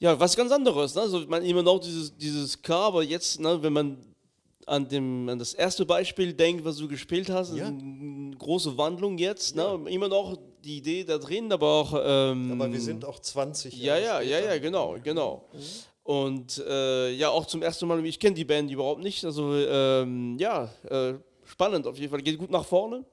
Ja, 0.00 0.20
was 0.20 0.36
ganz 0.36 0.52
anderes. 0.52 0.94
Ne? 0.94 1.00
Also, 1.00 1.20
man 1.26 1.42
immer 1.46 1.62
noch 1.62 1.78
dieses, 1.78 2.14
dieses 2.14 2.60
K, 2.60 2.74
aber 2.88 3.02
jetzt, 3.02 3.40
ne, 3.40 3.62
wenn 3.62 3.72
man 3.72 3.96
an, 4.66 4.86
dem, 4.86 5.30
an 5.30 5.38
das 5.38 5.54
erste 5.54 5.86
Beispiel 5.86 6.34
denkt, 6.34 6.62
was 6.66 6.76
du 6.76 6.86
gespielt 6.86 7.30
hast, 7.30 7.54
Ja. 7.54 7.68
eine 7.68 8.36
große 8.36 8.76
Wandlung 8.76 9.16
jetzt. 9.16 9.56
Ne? 9.56 9.80
Immer 9.86 10.08
noch 10.08 10.36
die 10.62 10.76
Idee 10.76 11.04
da 11.04 11.16
drin, 11.16 11.50
aber 11.52 11.66
auch. 11.66 11.94
Ähm, 12.04 12.52
Aber 12.52 12.70
wir 12.70 12.80
sind 12.82 13.06
auch 13.06 13.18
20 13.18 13.78
Ja, 13.78 13.96
ja, 13.96 14.04
Jahre 14.04 14.24
ja, 14.24 14.36
später. 14.38 14.54
ja, 14.56 14.60
genau, 14.60 14.96
genau. 15.02 15.44
Und 16.02 16.58
äh, 16.68 17.12
ja, 17.12 17.30
auch 17.30 17.46
zum 17.46 17.62
ersten 17.62 17.86
Mal, 17.88 18.04
ich 18.04 18.20
kenne 18.20 18.34
die 18.34 18.44
Band 18.44 18.70
überhaupt 18.70 19.02
nicht. 19.02 19.24
Also 19.24 19.54
ähm, 19.54 20.36
ja, 20.38 20.68
äh, 20.90 21.14
spannend 21.54 21.86
auf 21.86 21.96
jeden 21.96 22.10
Fall. 22.10 22.20
Geht 22.20 22.38
gut 22.38 22.50
nach 22.50 22.64
vorne. 22.64 23.04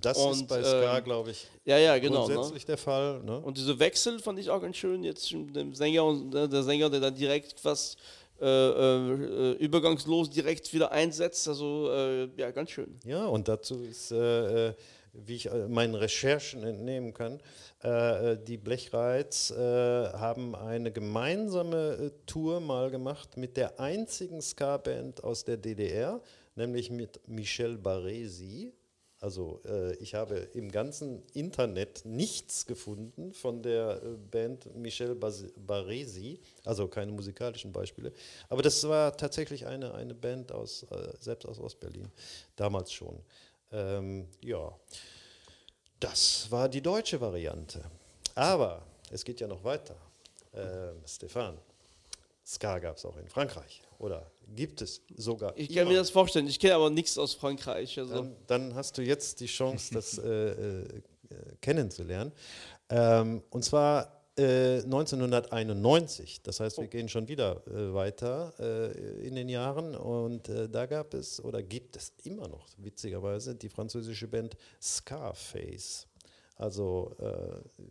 Das 0.00 0.18
ist 0.18 0.24
Und, 0.24 0.48
bei 0.48 0.62
Ska, 0.62 0.98
ähm, 0.98 1.04
glaube 1.04 1.30
ich, 1.30 1.46
Ja, 1.64 1.78
ja, 1.78 1.98
genau. 1.98 2.26
Ne? 2.26 2.34
grundsätzlich 2.34 2.66
der 2.66 2.76
Fall. 2.76 3.22
Ne? 3.22 3.38
Und 3.40 3.56
diese 3.56 3.78
Wechsel 3.78 4.18
fand 4.18 4.38
ich 4.38 4.50
auch 4.50 4.60
ganz 4.60 4.76
schön. 4.76 5.02
Jetzt 5.02 5.30
dem 5.30 5.74
Sänger 5.74 6.04
und 6.04 6.34
äh, 6.34 6.48
der 6.48 6.62
Sänger, 6.62 6.90
der 6.90 7.00
dann 7.00 7.14
direkt 7.14 7.58
fast 7.58 7.96
äh, 8.40 8.46
äh, 8.46 9.52
übergangslos 9.52 10.28
direkt 10.28 10.72
wieder 10.74 10.92
einsetzt. 10.92 11.48
Also 11.48 11.90
äh, 11.90 12.28
ja, 12.36 12.50
ganz 12.50 12.70
schön. 12.70 12.98
Ja, 13.04 13.26
und 13.26 13.48
dazu 13.48 13.80
ist, 13.82 14.10
äh, 14.10 14.68
äh, 14.68 14.74
wie 15.14 15.36
ich 15.36 15.46
äh, 15.46 15.68
meinen 15.68 15.94
Recherchen 15.94 16.62
entnehmen 16.62 17.14
kann, 17.14 17.40
die 17.82 18.56
Blechreiz 18.56 19.52
haben 19.54 20.56
eine 20.56 20.90
gemeinsame 20.90 22.10
Tour 22.26 22.58
mal 22.58 22.90
gemacht 22.90 23.36
mit 23.36 23.56
der 23.56 23.78
einzigen 23.78 24.40
Ska-Band 24.42 25.22
aus 25.22 25.44
der 25.44 25.56
DDR, 25.58 26.20
nämlich 26.56 26.90
mit 26.90 27.20
Michel 27.28 27.78
Baresi. 27.78 28.72
Also 29.18 29.62
äh, 29.64 29.94
ich 29.96 30.14
habe 30.14 30.36
im 30.52 30.70
ganzen 30.70 31.22
Internet 31.32 32.04
nichts 32.04 32.66
gefunden 32.66 33.32
von 33.32 33.62
der 33.62 34.02
äh, 34.02 34.16
Band 34.30 34.74
Michel 34.76 35.14
Bas- 35.14 35.52
Baresi, 35.56 36.38
also 36.64 36.86
keine 36.86 37.12
musikalischen 37.12 37.72
Beispiele. 37.72 38.12
Aber 38.50 38.60
das 38.60 38.86
war 38.86 39.16
tatsächlich 39.16 39.66
eine, 39.66 39.94
eine 39.94 40.14
Band 40.14 40.52
aus, 40.52 40.82
äh, 40.90 41.12
selbst 41.18 41.46
aus 41.46 41.58
Ostberlin, 41.58 42.10
damals 42.56 42.92
schon. 42.92 43.18
Ähm, 43.72 44.28
ja, 44.42 44.78
das 45.98 46.50
war 46.50 46.68
die 46.68 46.82
deutsche 46.82 47.18
Variante. 47.18 47.82
Aber 48.34 48.82
es 49.10 49.24
geht 49.24 49.40
ja 49.40 49.46
noch 49.46 49.64
weiter. 49.64 49.96
Ähm, 50.52 51.00
Stefan, 51.06 51.56
Ska 52.44 52.78
gab 52.78 52.96
es 52.98 53.04
auch 53.06 53.16
in 53.16 53.28
Frankreich. 53.28 53.82
Oder 53.98 54.30
gibt 54.54 54.82
es 54.82 55.02
sogar. 55.16 55.52
Ich 55.56 55.68
kann 55.68 55.78
immer. 55.78 55.92
mir 55.92 55.96
das 55.98 56.10
vorstellen. 56.10 56.46
Ich 56.46 56.58
kenne 56.58 56.74
aber 56.74 56.90
nichts 56.90 57.18
aus 57.18 57.34
Frankreich. 57.34 57.98
Also. 57.98 58.14
Dann, 58.14 58.36
dann 58.46 58.74
hast 58.74 58.98
du 58.98 59.02
jetzt 59.02 59.40
die 59.40 59.46
Chance, 59.46 59.94
das 59.94 60.18
äh, 60.18 60.28
äh, 60.28 60.80
äh, 60.82 61.02
kennenzulernen. 61.60 62.32
Ähm, 62.88 63.42
und 63.50 63.64
zwar 63.64 64.22
äh, 64.38 64.82
1991. 64.82 66.42
Das 66.42 66.60
heißt, 66.60 66.78
wir 66.78 66.88
gehen 66.88 67.08
schon 67.08 67.28
wieder 67.28 67.62
äh, 67.66 67.94
weiter 67.94 68.52
äh, 68.58 69.26
in 69.26 69.34
den 69.34 69.48
Jahren. 69.48 69.94
Und 69.94 70.48
äh, 70.48 70.68
da 70.68 70.86
gab 70.86 71.14
es 71.14 71.42
oder 71.42 71.62
gibt 71.62 71.96
es 71.96 72.12
immer 72.24 72.48
noch, 72.48 72.66
witzigerweise, 72.76 73.54
die 73.54 73.68
französische 73.68 74.28
Band 74.28 74.56
Scarface. 74.80 76.06
Also 76.56 77.14
äh, 77.18 77.82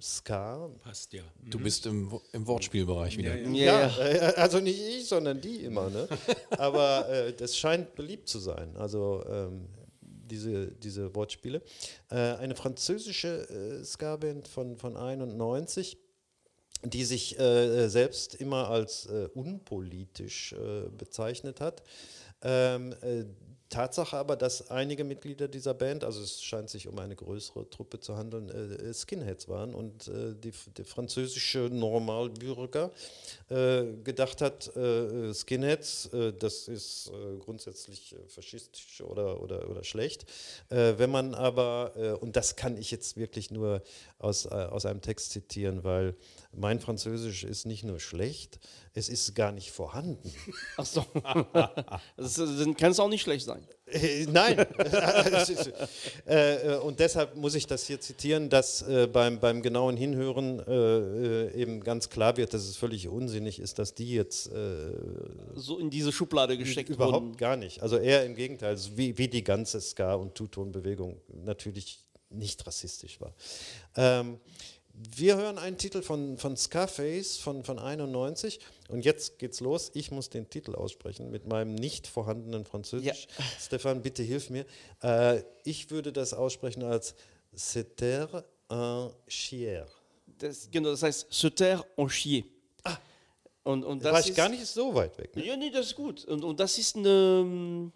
Ska. 0.00 0.70
Passt 0.82 1.12
ja. 1.12 1.22
Du 1.42 1.58
bist 1.58 1.86
im, 1.86 2.20
im 2.32 2.46
Wortspielbereich 2.46 3.16
wieder. 3.16 3.36
Ja, 3.36 3.50
ja, 3.50 3.86
ja. 3.86 4.04
äh, 4.04 4.34
also 4.36 4.60
nicht 4.60 4.80
ich, 4.80 5.06
sondern 5.06 5.40
die 5.40 5.64
immer. 5.64 5.88
Ne? 5.88 6.08
Aber 6.50 7.08
äh, 7.08 7.32
das 7.32 7.56
scheint 7.56 7.94
beliebt 7.94 8.28
zu 8.28 8.38
sein. 8.38 8.76
Also 8.76 9.24
ähm, 9.28 9.68
diese, 10.02 10.72
diese 10.72 11.14
Wortspiele. 11.14 11.62
Äh, 12.10 12.16
eine 12.16 12.54
französische 12.54 13.48
äh, 13.48 13.84
Ska-Band 13.84 14.48
von, 14.48 14.76
von 14.76 14.96
91. 14.96 15.98
die 16.82 17.04
sich 17.04 17.38
äh, 17.38 17.88
selbst 17.88 18.34
immer 18.34 18.68
als 18.68 19.06
äh, 19.06 19.28
unpolitisch 19.34 20.52
äh, 20.52 20.88
bezeichnet 20.90 21.60
hat. 21.60 21.82
Ähm, 22.42 22.92
äh, 23.00 23.24
Tatsache 23.74 24.16
aber, 24.16 24.36
dass 24.36 24.70
einige 24.70 25.02
Mitglieder 25.02 25.48
dieser 25.48 25.74
Band, 25.74 26.04
also 26.04 26.22
es 26.22 26.40
scheint 26.42 26.70
sich 26.70 26.86
um 26.86 26.96
eine 27.00 27.16
größere 27.16 27.68
Truppe 27.70 27.98
zu 27.98 28.16
handeln, 28.16 28.48
äh, 28.48 28.94
Skinheads 28.94 29.48
waren 29.48 29.74
und 29.74 30.06
äh, 30.06 30.34
die, 30.36 30.52
der 30.76 30.84
französische 30.84 31.68
Normalbürger 31.72 32.92
äh, 33.50 33.82
gedacht 34.04 34.42
hat, 34.42 34.74
äh, 34.76 35.34
Skinheads, 35.34 36.06
äh, 36.12 36.32
das 36.32 36.68
ist 36.68 37.10
äh, 37.10 37.38
grundsätzlich 37.38 38.14
faschistisch 38.28 39.00
oder, 39.00 39.40
oder, 39.42 39.68
oder 39.68 39.82
schlecht. 39.82 40.24
Wenn 40.68 41.10
man 41.10 41.34
aber, 41.34 42.18
und 42.20 42.36
das 42.36 42.56
kann 42.56 42.76
ich 42.76 42.90
jetzt 42.90 43.16
wirklich 43.16 43.50
nur 43.50 43.82
aus, 44.18 44.46
aus 44.46 44.86
einem 44.86 45.00
Text 45.00 45.30
zitieren, 45.30 45.84
weil 45.84 46.14
mein 46.56 46.80
Französisch 46.80 47.44
ist 47.44 47.66
nicht 47.66 47.84
nur 47.84 48.00
schlecht, 48.00 48.58
es 48.92 49.08
ist 49.08 49.34
gar 49.34 49.52
nicht 49.52 49.70
vorhanden. 49.72 50.32
Ach 50.76 50.86
so. 50.86 51.04
das, 52.16 52.36
kann 52.78 52.92
es 52.92 53.00
auch 53.00 53.08
nicht 53.08 53.22
schlecht 53.22 53.44
sein. 53.44 53.66
Äh, 53.86 54.26
Nein. 54.26 54.66
Äh, 56.26 56.74
äh, 56.74 56.78
und 56.78 57.00
deshalb 57.00 57.36
muss 57.36 57.54
ich 57.54 57.66
das 57.66 57.86
hier 57.86 58.00
zitieren, 58.00 58.48
dass 58.48 58.84
beim, 59.12 59.40
beim 59.40 59.62
genauen 59.62 59.96
Hinhören 59.96 60.60
eben 61.54 61.82
ganz 61.82 62.08
klar 62.08 62.36
wird, 62.36 62.54
dass 62.54 62.62
es 62.62 62.76
völlig 62.76 63.08
unsinnig 63.08 63.58
ist, 63.58 63.78
dass 63.78 63.94
die 63.94 64.12
jetzt 64.12 64.50
So 65.54 65.78
in 65.78 65.90
diese 65.90 66.12
Schublade 66.12 66.56
gesteckt 66.56 66.90
überhaupt 66.90 67.26
wurden. 67.26 67.36
gar 67.36 67.56
nicht. 67.56 67.82
Also 67.82 67.98
eher 67.98 68.24
im 68.24 68.34
Gegenteil, 68.34 68.70
also 68.70 68.96
wie, 68.96 69.16
wie 69.18 69.28
die 69.28 69.44
ganze 69.44 69.80
Ska- 69.80 70.14
und 70.14 70.34
Two-Tone-Bewegung 70.34 71.20
natürlich 71.44 72.04
nicht 72.34 72.66
rassistisch 72.66 73.20
war. 73.20 73.34
Ähm, 73.96 74.38
wir 74.94 75.36
hören 75.36 75.58
einen 75.58 75.76
Titel 75.76 76.02
von, 76.02 76.38
von 76.38 76.56
Scarface 76.56 77.36
von, 77.36 77.64
von 77.64 77.78
91 77.78 78.60
und 78.88 79.04
jetzt 79.04 79.38
geht's 79.38 79.60
los. 79.60 79.90
Ich 79.94 80.10
muss 80.10 80.30
den 80.30 80.48
Titel 80.48 80.74
aussprechen 80.74 81.30
mit 81.30 81.46
meinem 81.46 81.74
nicht 81.74 82.06
vorhandenen 82.06 82.64
Französisch. 82.64 83.26
Stefan, 83.60 84.02
bitte 84.02 84.22
hilf 84.22 84.50
mir. 84.50 84.64
Äh, 85.02 85.42
ich 85.64 85.90
würde 85.90 86.12
das 86.12 86.32
aussprechen 86.32 86.84
als 86.84 87.14
C'était 87.56 88.44
un 88.70 89.10
chier. 89.26 89.86
Das, 90.38 90.68
genau, 90.70 90.90
das 90.90 91.02
heißt 91.02 91.56
taire 91.56 91.84
en 91.96 92.08
chier. 92.08 92.44
Und, 93.64 93.82
und 93.82 94.04
Da 94.04 94.10
das 94.10 94.12
war 94.12 94.20
ich 94.20 94.30
ist, 94.30 94.36
gar 94.36 94.48
nicht 94.48 94.66
so 94.66 94.94
weit 94.94 95.16
weg. 95.16 95.34
Ne? 95.34 95.46
Ja, 95.46 95.56
nee, 95.56 95.70
das 95.70 95.86
ist 95.86 95.94
gut. 95.94 96.24
Und, 96.26 96.44
und 96.44 96.60
das 96.60 96.76
ist 96.78 96.96
eine. 96.96 97.90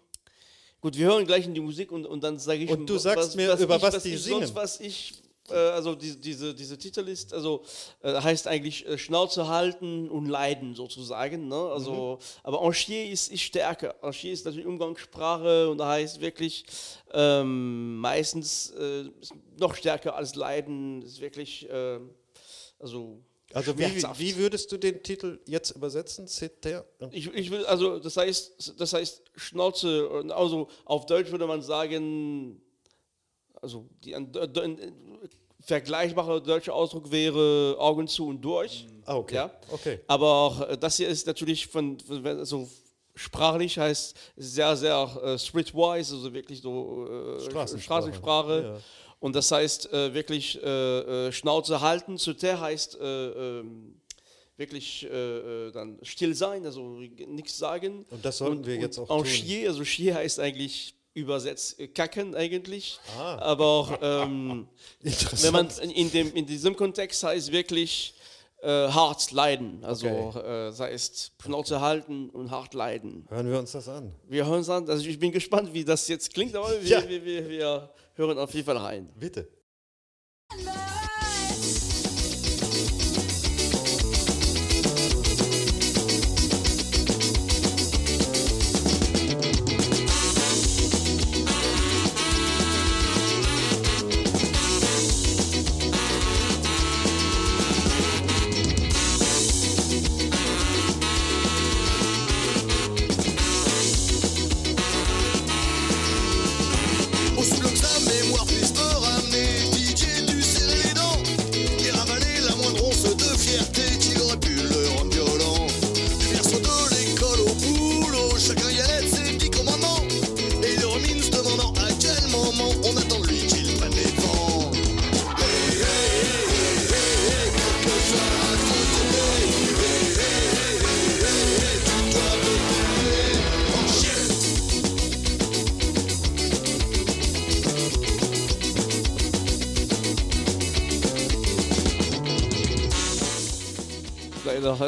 Gut, 0.81 0.97
wir 0.97 1.07
hören 1.07 1.25
gleich 1.25 1.45
in 1.45 1.53
die 1.53 1.59
Musik 1.59 1.91
und, 1.91 2.05
und 2.05 2.23
dann 2.23 2.39
sage 2.39 2.63
ich. 2.63 2.69
Und 2.71 2.89
du 2.89 2.97
sagst 2.97 3.35
mir, 3.35 3.55
über 3.55 3.81
was 3.81 4.01
die 4.01 4.15
ich 4.15 4.23
singen. 4.23 4.39
Sonst, 4.39 4.55
was 4.55 4.79
ich. 4.79 5.13
Äh, 5.51 5.55
also 5.55 5.95
die, 5.95 6.15
diese, 6.19 6.53
diese 6.53 6.77
Titel 6.77 7.07
ist, 7.07 7.33
also 7.33 7.63
äh, 8.01 8.13
heißt 8.13 8.47
eigentlich 8.47 8.87
äh, 8.87 8.97
Schnauze 8.97 9.47
halten 9.47 10.09
und 10.09 10.25
leiden 10.27 10.75
sozusagen. 10.75 11.47
Ne? 11.47 11.55
Also, 11.55 12.19
aber 12.43 12.61
Enchier 12.61 13.09
ist, 13.09 13.31
ist 13.31 13.41
stärker. 13.41 13.95
Enchier 14.01 14.33
ist 14.33 14.45
natürlich 14.45 14.67
Umgangssprache 14.67 15.69
und 15.69 15.81
heißt 15.81 16.21
wirklich 16.21 16.65
ähm, 17.13 17.97
meistens 17.97 18.71
äh, 18.71 19.05
noch 19.57 19.75
stärker 19.75 20.15
als 20.15 20.35
leiden. 20.35 21.01
Ist 21.01 21.21
wirklich, 21.21 21.69
äh, 21.69 21.99
also 22.79 23.19
Also 23.51 23.77
wie, 23.79 24.03
wie 24.17 24.37
würdest 24.37 24.71
du 24.71 24.77
den 24.77 25.01
Titel 25.01 25.39
jetzt 25.47 25.71
übersetzen? 25.71 26.27
Ich, 27.11 27.33
ich 27.33 27.49
will, 27.49 27.65
also 27.65 27.97
das 27.97 28.15
heißt, 28.15 28.79
das 28.79 28.93
heißt 28.93 29.23
Schnauze, 29.35 30.23
also 30.29 30.69
auf 30.85 31.07
Deutsch 31.07 31.31
würde 31.31 31.47
man 31.47 31.63
sagen, 31.63 32.61
also 33.59 33.89
die 34.03 34.13
ein, 35.59 35.65
ein, 35.65 35.65
ein 35.65 35.65
vergleichbare 35.65 36.41
deutsche 36.41 36.73
Ausdruck 36.73 37.11
wäre 37.11 37.75
Augen 37.79 38.07
zu 38.07 38.27
und 38.27 38.41
durch. 38.41 38.87
Ah, 39.05 39.15
okay. 39.15 39.35
Ja? 39.35 39.51
Okay. 39.71 39.99
Aber 40.07 40.33
auch 40.33 40.61
äh, 40.69 40.77
das 40.77 40.97
hier 40.97 41.07
ist 41.07 41.27
natürlich 41.27 41.67
von, 41.67 41.99
von 41.99 42.25
also 42.25 42.69
sprachlich 43.15 43.77
heißt 43.77 44.15
sehr, 44.37 44.75
sehr 44.77 45.21
äh, 45.23 45.37
streetwise, 45.37 46.15
also 46.15 46.33
wirklich 46.33 46.61
so 46.61 47.07
äh, 47.07 47.41
Straßensprache. 47.41 47.81
Straßensprache. 47.81 48.63
Ja. 48.63 48.79
Und 49.19 49.35
das 49.35 49.51
heißt 49.51 49.91
äh, 49.91 50.13
wirklich 50.13 50.61
äh, 50.63 51.27
äh, 51.27 51.31
Schnauze 51.31 51.81
halten. 51.81 52.17
Zu 52.17 52.33
der 52.33 52.61
heißt 52.61 52.99
äh, 52.99 53.59
ähm, 53.59 53.95
wirklich 54.55 55.07
dann 55.73 55.99
still 56.01 56.35
sein, 56.35 56.65
also 56.65 56.81
nichts 56.81 57.57
sagen. 57.57 58.05
Und 58.09 58.25
das 58.25 58.39
sollten 58.39 58.65
wir 58.65 58.75
jetzt 58.75 58.99
auch 58.99 59.09
en 59.09 59.17
tun. 59.23 59.25
Chier, 59.25 59.69
also 59.69 59.83
Chier 59.83 60.15
heißt 60.15 60.41
eigentlich 60.41 60.98
übersetzt 61.19 61.79
äh, 61.79 61.87
kacken 61.87 62.35
eigentlich. 62.35 62.99
Ah. 63.17 63.37
Aber 63.39 63.65
auch 63.65 63.97
ähm, 64.01 64.67
wenn 65.01 65.53
man 65.53 65.69
in, 65.81 66.11
dem, 66.11 66.33
in 66.33 66.45
diesem 66.45 66.75
Kontext 66.75 67.23
heißt 67.23 67.51
wirklich 67.51 68.13
äh, 68.61 68.67
hart 68.67 69.31
leiden. 69.31 69.83
Also 69.85 70.07
Okay. 70.07 70.39
äh, 70.39 70.41
das 70.69 70.79
heißt 70.79 71.31
Schnauze 71.41 71.79
halten 71.81 72.29
und 72.29 72.51
hart 72.51 72.73
leiden. 72.73 73.25
Hören 73.29 73.49
wir 73.49 73.59
uns 73.59 73.71
das 73.71 73.87
an. 73.87 74.13
Wir 74.27 74.45
hören 74.45 74.61
es 74.61 74.69
an, 74.69 74.89
also 74.89 75.05
ich 75.07 75.17
bin 75.19 75.31
gespannt, 75.31 75.73
wie 75.73 75.85
das 75.85 76.07
jetzt 76.07 76.33
klingt, 76.33 76.55
aber 76.55 76.69
wir, 76.81 76.87
Ja. 76.89 77.07
wir, 77.07 77.23
wir, 77.23 77.49
wir 77.49 77.89
hören 78.15 78.37
auf 78.37 78.53
jeden 78.53 78.65
Fall 78.65 78.77
rein. 78.77 79.09
Bitte. 79.15 79.47
Aussi 80.51 80.88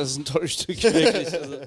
Das 0.01 0.11
ist 0.11 0.17
ein 0.17 0.25
tolles 0.25 0.53
Stück, 0.53 0.81
wirklich. 0.81 1.31
Also, 1.31 1.57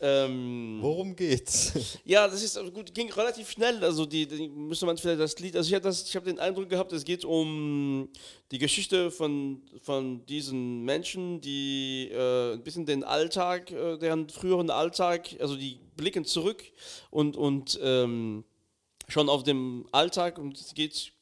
ähm, 0.00 0.78
Worum 0.80 1.16
geht's? 1.16 1.72
Ja, 2.04 2.28
das 2.28 2.42
ist 2.42 2.56
also 2.56 2.70
gut, 2.70 2.94
ging 2.94 3.10
relativ 3.12 3.50
schnell. 3.50 3.82
Also 3.82 4.06
die, 4.06 4.26
die 4.26 4.48
müsste 4.48 4.86
man 4.86 4.96
vielleicht 4.96 5.20
das 5.20 5.38
Lied. 5.38 5.56
Also 5.56 5.68
ich 5.68 5.74
habe 5.74 5.90
habe 5.90 6.26
den 6.26 6.38
Eindruck 6.38 6.68
gehabt, 6.68 6.92
es 6.92 7.04
geht 7.04 7.24
um 7.24 8.08
die 8.52 8.58
Geschichte 8.58 9.10
von, 9.10 9.62
von 9.82 10.24
diesen 10.26 10.84
Menschen, 10.84 11.40
die 11.40 12.10
äh, 12.12 12.52
ein 12.52 12.62
bisschen 12.62 12.86
den 12.86 13.02
Alltag, 13.02 13.72
äh, 13.72 13.96
deren 13.98 14.28
früheren 14.28 14.70
Alltag, 14.70 15.34
also 15.40 15.56
die 15.56 15.80
blicken 15.96 16.24
zurück 16.24 16.62
und 17.10 17.36
und 17.36 17.80
ähm, 17.82 18.44
schon 19.08 19.28
auf 19.28 19.42
dem 19.42 19.88
Alltag 19.90 20.38
und 20.38 20.58
es 20.58 20.74
geht 20.74 21.12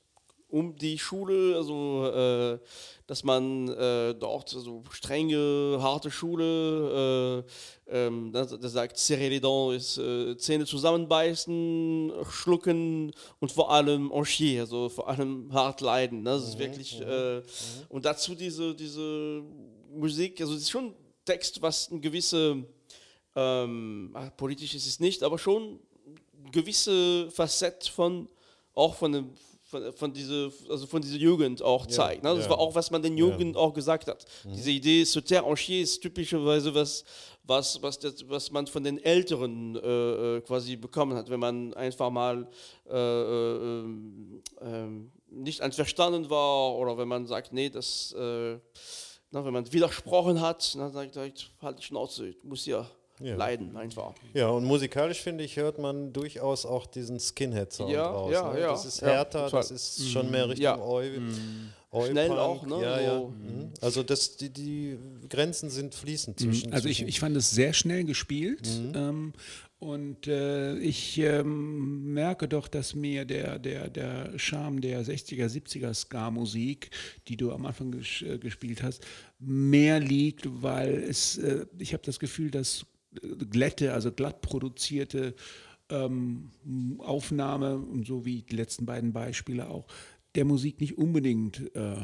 um 0.54 0.76
die 0.76 0.98
Schule, 0.98 1.56
also 1.56 2.06
äh, 2.06 2.58
dass 3.08 3.24
man 3.24 3.68
äh, 3.68 4.14
dort 4.14 4.54
also 4.54 4.84
strenge, 4.90 5.78
harte 5.80 6.12
Schule, 6.12 7.44
äh, 7.88 8.06
ähm, 8.06 8.30
das, 8.32 8.56
das 8.60 8.72
sagt 8.72 8.96
serrer 8.96 9.30
les 9.30 9.40
dents 9.40 9.74
ist 9.74 9.98
äh, 9.98 10.36
Zähne 10.36 10.64
zusammenbeißen, 10.64 12.12
schlucken 12.30 13.12
und 13.40 13.50
vor 13.50 13.72
allem 13.72 14.12
enchier, 14.12 14.60
also 14.60 14.88
vor 14.88 15.08
allem 15.08 15.52
hart 15.52 15.80
leiden. 15.80 16.22
Ne? 16.22 16.30
Das 16.30 16.44
ist 16.44 16.58
wirklich 16.58 17.00
äh, 17.00 17.42
und 17.88 18.04
dazu 18.04 18.36
diese 18.36 18.76
diese 18.76 19.42
Musik, 19.92 20.40
also 20.40 20.54
es 20.54 20.62
ist 20.62 20.70
schon 20.70 20.86
ein 20.86 20.94
Text, 21.24 21.62
was 21.62 21.90
eine 21.90 21.98
gewisse 21.98 22.64
ähm, 23.34 24.16
politisch 24.36 24.74
ist 24.74 24.86
es 24.86 25.00
nicht, 25.00 25.24
aber 25.24 25.36
schon 25.36 25.80
gewisse 26.52 27.28
Facette 27.32 27.90
von 27.90 28.28
auch 28.74 28.94
von 28.94 29.12
dem 29.12 29.30
von, 29.74 29.92
von 29.92 30.12
diese 30.12 30.52
also 30.70 30.86
von 30.86 31.02
dieser 31.02 31.16
Jugend 31.16 31.62
auch 31.62 31.86
zeigt. 31.86 32.22
Ne? 32.22 32.34
Das 32.34 32.44
ja. 32.44 32.50
war 32.50 32.58
auch 32.58 32.74
was 32.74 32.90
man 32.90 33.02
den 33.02 33.16
Jugend 33.16 33.56
auch 33.56 33.74
gesagt 33.74 34.08
hat. 34.08 34.24
Diese 34.44 34.70
Idee 34.70 35.04
se 35.04 35.22
taire 35.22 35.46
en 35.46 35.56
chier 35.56 35.82
ist 35.82 36.00
typischerweise 36.00 36.74
was 36.74 37.04
was 37.42 37.82
was 37.82 37.98
das, 37.98 38.28
was 38.28 38.50
man 38.50 38.66
von 38.66 38.84
den 38.84 38.98
Älteren 39.02 39.76
äh, 39.76 40.36
äh, 40.36 40.40
quasi 40.42 40.76
bekommen 40.76 41.16
hat, 41.16 41.28
wenn 41.28 41.40
man 41.40 41.74
einfach 41.74 42.10
mal 42.10 42.46
äh, 42.88 42.96
äh, 42.96 43.84
ähm, 44.60 45.10
nicht 45.30 45.60
einverstanden 45.60 46.30
war 46.30 46.76
oder 46.76 46.96
wenn 46.96 47.08
man 47.08 47.26
sagt, 47.26 47.52
nee, 47.52 47.68
das 47.68 48.12
äh, 48.12 48.58
na, 49.32 49.44
wenn 49.44 49.52
man 49.52 49.72
widersprochen 49.72 50.40
hat, 50.40 50.76
dann 50.76 51.04
ich 51.04 51.10
direkt, 51.10 51.50
halt 51.60 51.80
die 51.80 51.82
Schnauze, 51.82 52.28
ich 52.28 52.44
muss 52.44 52.66
ja, 52.66 52.88
Ja. 53.20 53.36
leiden 53.36 53.76
einfach. 53.76 54.12
Ja, 54.32 54.48
und 54.48 54.64
musikalisch 54.64 55.20
finde 55.20 55.44
ich, 55.44 55.56
hört 55.56 55.78
man 55.78 56.12
durchaus 56.12 56.66
auch 56.66 56.86
diesen 56.86 57.20
Skinhead-Sound 57.20 57.92
Ja, 57.92 58.06
raus. 58.08 58.32
ja, 58.32 58.52
ne? 58.52 58.60
ja, 58.60 58.70
Das 58.72 58.84
ist 58.84 59.02
härter, 59.02 59.48
das 59.50 59.70
ist 59.70 60.10
schon 60.10 60.30
mehr 60.30 60.48
Richtung 60.48 60.64
Ja. 60.64 60.78
Oi. 60.80 61.20
Oi 61.92 62.10
Schnell 62.10 62.26
Punk. 62.26 62.40
auch, 62.40 62.66
ne? 62.66 62.82
Ja, 62.82 63.00
ja. 63.00 63.18
So. 63.20 63.28
Mhm. 63.28 63.70
Also 63.80 64.02
das, 64.02 64.36
die, 64.36 64.50
die 64.50 64.98
Grenzen 65.28 65.70
sind 65.70 65.94
fließend 65.94 66.40
zwischen. 66.40 66.72
Also 66.72 66.88
ich, 66.88 67.02
ich 67.02 67.20
fand 67.20 67.36
es 67.36 67.52
sehr 67.52 67.72
schnell 67.72 68.02
gespielt 68.02 68.68
ähm, 68.96 69.32
und 69.78 70.26
äh, 70.26 70.76
ich 70.78 71.16
ähm, 71.18 72.12
merke 72.14 72.48
doch, 72.48 72.66
dass 72.66 72.96
mir 72.96 73.24
der, 73.24 73.60
der, 73.60 73.88
der 73.90 74.36
Charme 74.40 74.80
der 74.80 75.04
60er, 75.04 75.46
70er 75.46 75.94
Ska-Musik, 75.94 76.90
die 77.28 77.36
du 77.36 77.52
am 77.52 77.64
Anfang 77.64 77.92
ges 77.92 78.22
äh, 78.22 78.38
gespielt 78.38 78.82
hast, 78.82 79.04
mehr 79.38 80.00
liegt, 80.00 80.48
weil 80.62 80.94
es, 80.94 81.38
äh, 81.38 81.64
ich 81.78 81.92
habe 81.92 82.02
das 82.04 82.18
Gefühl, 82.18 82.50
dass 82.50 82.84
glätte, 83.50 83.92
also 83.92 84.12
glatt 84.12 84.40
produzierte 84.42 85.34
ähm, 85.90 86.50
Aufnahme 86.98 87.76
und 87.78 88.06
so 88.06 88.24
wie 88.24 88.42
die 88.42 88.56
letzten 88.56 88.86
beiden 88.86 89.12
Beispiele 89.12 89.68
auch, 89.68 89.86
der 90.34 90.44
Musik 90.44 90.80
nicht 90.80 90.98
unbedingt 90.98 91.74
äh, 91.76 91.96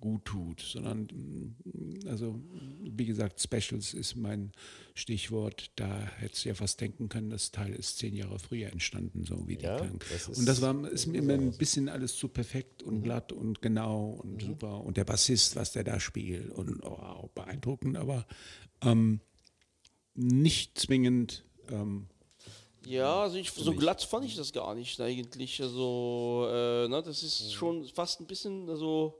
gut 0.00 0.24
tut, 0.26 0.60
sondern 0.60 1.04
mm, 1.04 2.06
also 2.08 2.38
wie 2.82 3.06
gesagt, 3.06 3.40
Specials 3.40 3.94
ist 3.94 4.16
mein 4.16 4.52
Stichwort. 4.94 5.70
Da 5.76 5.98
hättest 6.18 6.44
du 6.44 6.50
ja 6.50 6.54
fast 6.54 6.80
denken 6.80 7.08
können, 7.08 7.30
das 7.30 7.50
Teil 7.50 7.72
ist 7.74 7.98
zehn 7.98 8.14
Jahre 8.14 8.38
früher 8.38 8.70
entstanden, 8.70 9.24
so 9.24 9.48
wie 9.48 9.56
die 9.56 9.64
Ja, 9.64 9.76
klang. 9.78 9.98
das 10.10 10.28
und 10.28 10.46
das 10.46 10.60
war 10.60 10.88
ist 10.90 11.06
mir 11.06 11.18
immer 11.18 11.32
ein 11.32 11.52
bisschen 11.56 11.88
alles 11.88 12.16
zu 12.16 12.28
perfekt 12.28 12.82
und 12.82 12.98
Mhm. 12.98 13.02
glatt 13.02 13.32
und 13.32 13.62
genau 13.62 14.20
und 14.22 14.42
super. 14.42 14.84
Und 14.84 14.96
der 14.98 15.04
Bassist, 15.04 15.56
was 15.56 15.72
der 15.72 15.84
da 15.84 15.98
spielt 15.98 16.50
und 16.50 16.82
oh, 16.84 17.30
beeindruckend, 17.34 17.96
aber 17.96 18.26
ähm, 18.82 19.20
nicht 20.14 20.78
zwingend 20.78 21.44
ähm, 21.70 22.06
Ja, 22.86 23.22
also 23.22 23.36
ich, 23.36 23.50
so 23.50 23.72
glatt 23.72 24.02
fand 24.02 24.26
ich 24.26 24.36
das 24.36 24.52
gar 24.52 24.74
nicht 24.74 25.00
eigentlich. 25.00 25.60
Also, 25.62 26.46
äh, 26.50 26.88
ne, 26.88 27.02
das 27.04 27.22
ist 27.22 27.52
schon 27.52 27.84
fast 27.86 28.20
ein 28.20 28.26
bisschen, 28.26 28.68
also 28.68 29.18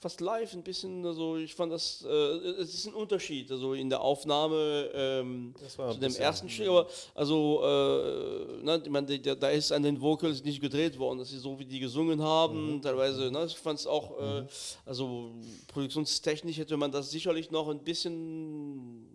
fast 0.00 0.20
live 0.20 0.52
ein 0.54 0.64
bisschen, 0.64 1.06
also 1.06 1.36
ich 1.36 1.54
fand 1.54 1.70
das, 1.72 2.02
äh, 2.04 2.10
es 2.10 2.74
ist 2.74 2.86
ein 2.88 2.94
Unterschied, 2.94 3.52
also 3.52 3.74
in 3.74 3.88
der 3.88 4.00
Aufnahme 4.00 4.90
ähm, 4.94 5.54
Das 5.62 5.78
war 5.78 5.86
ein 5.90 5.92
zu 5.94 6.00
dem 6.00 6.14
ersten 6.16 6.48
Stück, 6.50 6.66
aber 6.66 6.88
also, 7.14 7.60
äh, 7.62 8.64
ne, 8.64 8.82
ich 8.84 8.90
meine, 8.90 9.16
der- 9.20 9.36
da 9.36 9.50
ist 9.50 9.70
an 9.70 9.84
den 9.84 10.00
Vocals 10.00 10.42
nicht 10.42 10.60
gedreht 10.60 10.98
worden, 10.98 11.20
das 11.20 11.30
ist 11.32 11.42
so, 11.42 11.56
wie 11.56 11.64
die 11.66 11.78
gesungen 11.78 12.20
haben, 12.20 12.76
Mhm. 12.78 12.82
teilweise, 12.82 13.30
ne, 13.30 13.44
ich 13.46 13.54
fand 13.56 13.78
es 13.78 13.86
auch, 13.86 14.18
äh, 14.18 14.44
also 14.86 15.36
produktionstechnisch 15.68 16.56
hätte 16.56 16.76
man 16.76 16.90
das 16.90 17.10
sicherlich 17.12 17.52
noch 17.52 17.68
ein 17.68 17.84
bisschen 17.84 19.11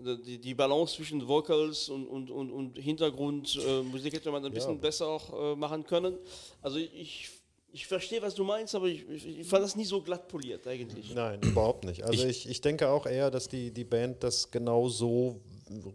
die, 0.00 0.38
die 0.38 0.54
Balance 0.54 0.96
zwischen 0.96 1.26
Vocals 1.26 1.88
und, 1.88 2.06
und, 2.06 2.30
und, 2.30 2.50
und 2.50 2.78
Hintergrundmusik 2.78 4.12
äh, 4.12 4.16
hätte 4.16 4.30
man 4.30 4.44
ein 4.44 4.52
bisschen 4.52 4.80
besser 4.80 5.06
auch 5.06 5.52
äh, 5.52 5.56
machen 5.56 5.84
können. 5.84 6.16
Also 6.62 6.78
ich, 6.78 7.28
ich 7.72 7.86
verstehe, 7.86 8.20
was 8.22 8.34
du 8.34 8.44
meinst, 8.44 8.74
aber 8.74 8.86
ich, 8.86 9.08
ich, 9.08 9.46
fand 9.46 9.64
das 9.64 9.76
nie 9.76 9.84
so 9.84 10.02
glatt 10.02 10.28
poliert 10.28 10.66
eigentlich. 10.66 11.14
Nein, 11.14 11.40
überhaupt 11.44 11.84
nicht. 11.84 12.02
Also 12.02 12.26
ich, 12.26 12.48
ich 12.48 12.60
denke 12.60 12.88
auch 12.88 13.06
eher, 13.06 13.30
dass 13.30 13.48
die, 13.48 13.70
die 13.70 13.84
Band 13.84 14.22
das 14.22 14.50
genau 14.50 14.88
so 14.88 15.40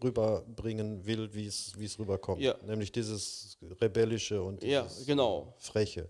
rüberbringen 0.02 1.06
will, 1.06 1.30
wie 1.34 1.48
es 1.48 2.00
rüberkommt. 2.00 2.42
Ja. 2.42 2.56
Nämlich 2.66 2.92
dieses 2.92 3.58
Rebellische 3.82 4.42
und 4.42 4.64
Ja, 4.64 4.84
dieses 4.84 5.06
genau. 5.06 5.54
Freche. 5.58 6.10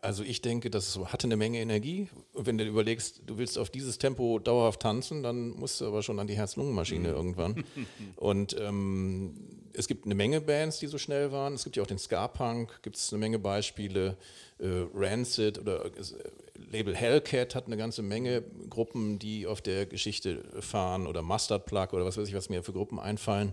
Also 0.00 0.22
ich 0.22 0.42
denke, 0.42 0.70
das 0.70 0.98
hatte 1.06 1.26
eine 1.26 1.36
Menge 1.36 1.58
Energie. 1.60 2.08
Und 2.32 2.46
wenn 2.46 2.58
du 2.58 2.64
überlegst, 2.64 3.22
du 3.26 3.38
willst 3.38 3.58
auf 3.58 3.70
dieses 3.70 3.98
Tempo 3.98 4.38
dauerhaft 4.38 4.80
tanzen, 4.80 5.22
dann 5.22 5.50
musst 5.50 5.80
du 5.80 5.86
aber 5.86 6.02
schon 6.02 6.18
an 6.18 6.26
die 6.26 6.36
Herz-Lungen-Maschine 6.36 7.08
irgendwann. 7.08 7.64
Und 8.16 8.56
ähm, 8.60 9.34
es 9.72 9.88
gibt 9.88 10.04
eine 10.04 10.14
Menge 10.14 10.40
Bands, 10.40 10.78
die 10.78 10.86
so 10.86 10.98
schnell 10.98 11.32
waren. 11.32 11.54
Es 11.54 11.64
gibt 11.64 11.76
ja 11.76 11.82
auch 11.82 11.86
den 11.86 11.98
Ska-Punk, 11.98 12.82
gibt 12.82 12.96
es 12.96 13.12
eine 13.12 13.20
Menge 13.20 13.38
Beispiele. 13.38 14.16
Äh, 14.58 14.86
Rancid 14.94 15.58
oder 15.58 15.84
äh, 15.86 15.90
Label 16.70 16.94
Hellcat 16.94 17.54
hat 17.54 17.66
eine 17.66 17.76
ganze 17.76 18.02
Menge 18.02 18.42
Gruppen, 18.70 19.18
die 19.18 19.46
auf 19.46 19.60
der 19.60 19.86
Geschichte 19.86 20.44
fahren 20.60 21.06
oder 21.06 21.22
Mustard 21.22 21.66
Plug 21.66 21.88
oder 21.92 22.04
was 22.04 22.16
weiß 22.16 22.28
ich, 22.28 22.34
was 22.34 22.48
mir 22.48 22.62
für 22.62 22.72
Gruppen 22.72 22.98
einfallen. 22.98 23.52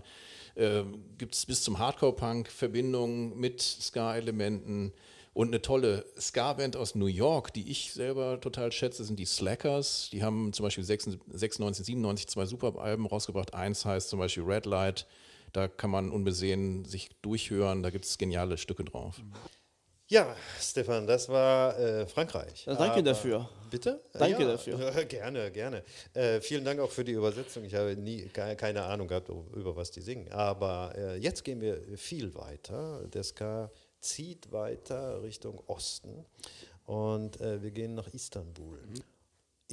Äh, 0.54 0.82
gibt 1.18 1.34
es 1.34 1.46
bis 1.46 1.62
zum 1.62 1.78
Hardcore-Punk 1.78 2.48
Verbindungen 2.48 3.38
mit 3.38 3.60
Ska-Elementen. 3.60 4.92
Und 5.34 5.48
eine 5.48 5.62
tolle 5.62 6.04
Ska-Band 6.20 6.76
aus 6.76 6.94
New 6.94 7.06
York, 7.06 7.54
die 7.54 7.70
ich 7.70 7.92
selber 7.94 8.38
total 8.40 8.70
schätze, 8.70 9.02
sind 9.04 9.18
die 9.18 9.24
Slackers. 9.24 10.10
Die 10.12 10.22
haben 10.22 10.52
zum 10.52 10.64
Beispiel 10.64 10.84
96, 10.84 11.86
97 11.86 12.28
zwei 12.28 12.44
Superalben 12.44 13.06
rausgebracht. 13.06 13.54
Eins 13.54 13.84
heißt 13.84 14.10
zum 14.10 14.18
Beispiel 14.18 14.42
Red 14.44 14.66
Light. 14.66 15.06
Da 15.54 15.68
kann 15.68 15.90
man 15.90 16.10
unbesehen 16.10 16.84
sich 16.84 17.10
durchhören. 17.22 17.82
Da 17.82 17.90
gibt 17.90 18.04
es 18.04 18.18
geniale 18.18 18.58
Stücke 18.58 18.84
drauf. 18.84 19.20
Ja, 20.08 20.36
Stefan, 20.60 21.06
das 21.06 21.30
war 21.30 21.78
äh, 21.78 22.06
Frankreich. 22.06 22.66
Ja, 22.66 22.74
danke 22.74 23.02
dafür. 23.02 23.48
Bitte? 23.70 24.02
Danke 24.12 24.42
ja, 24.42 24.48
dafür. 24.52 24.76
Gerne, 25.08 25.50
gerne. 25.50 25.82
Äh, 26.12 26.42
vielen 26.42 26.66
Dank 26.66 26.80
auch 26.80 26.90
für 26.90 27.04
die 27.04 27.12
Übersetzung. 27.12 27.64
Ich 27.64 27.74
habe 27.74 27.96
nie 27.96 28.26
ke- 28.28 28.54
keine 28.56 28.82
Ahnung 28.82 29.08
gehabt, 29.08 29.30
über 29.30 29.74
was 29.74 29.90
die 29.90 30.02
singen. 30.02 30.30
Aber 30.30 30.92
äh, 30.94 31.16
jetzt 31.16 31.44
gehen 31.44 31.62
wir 31.62 31.80
viel 31.96 32.34
weiter. 32.34 33.06
Der 33.08 33.22
Ska 33.22 33.70
zieht 34.02 34.52
weiter 34.52 35.22
Richtung 35.22 35.62
Osten 35.66 36.24
und 36.84 37.40
äh, 37.40 37.62
wir 37.62 37.70
gehen 37.70 37.94
nach 37.94 38.12
Istanbul. 38.12 38.78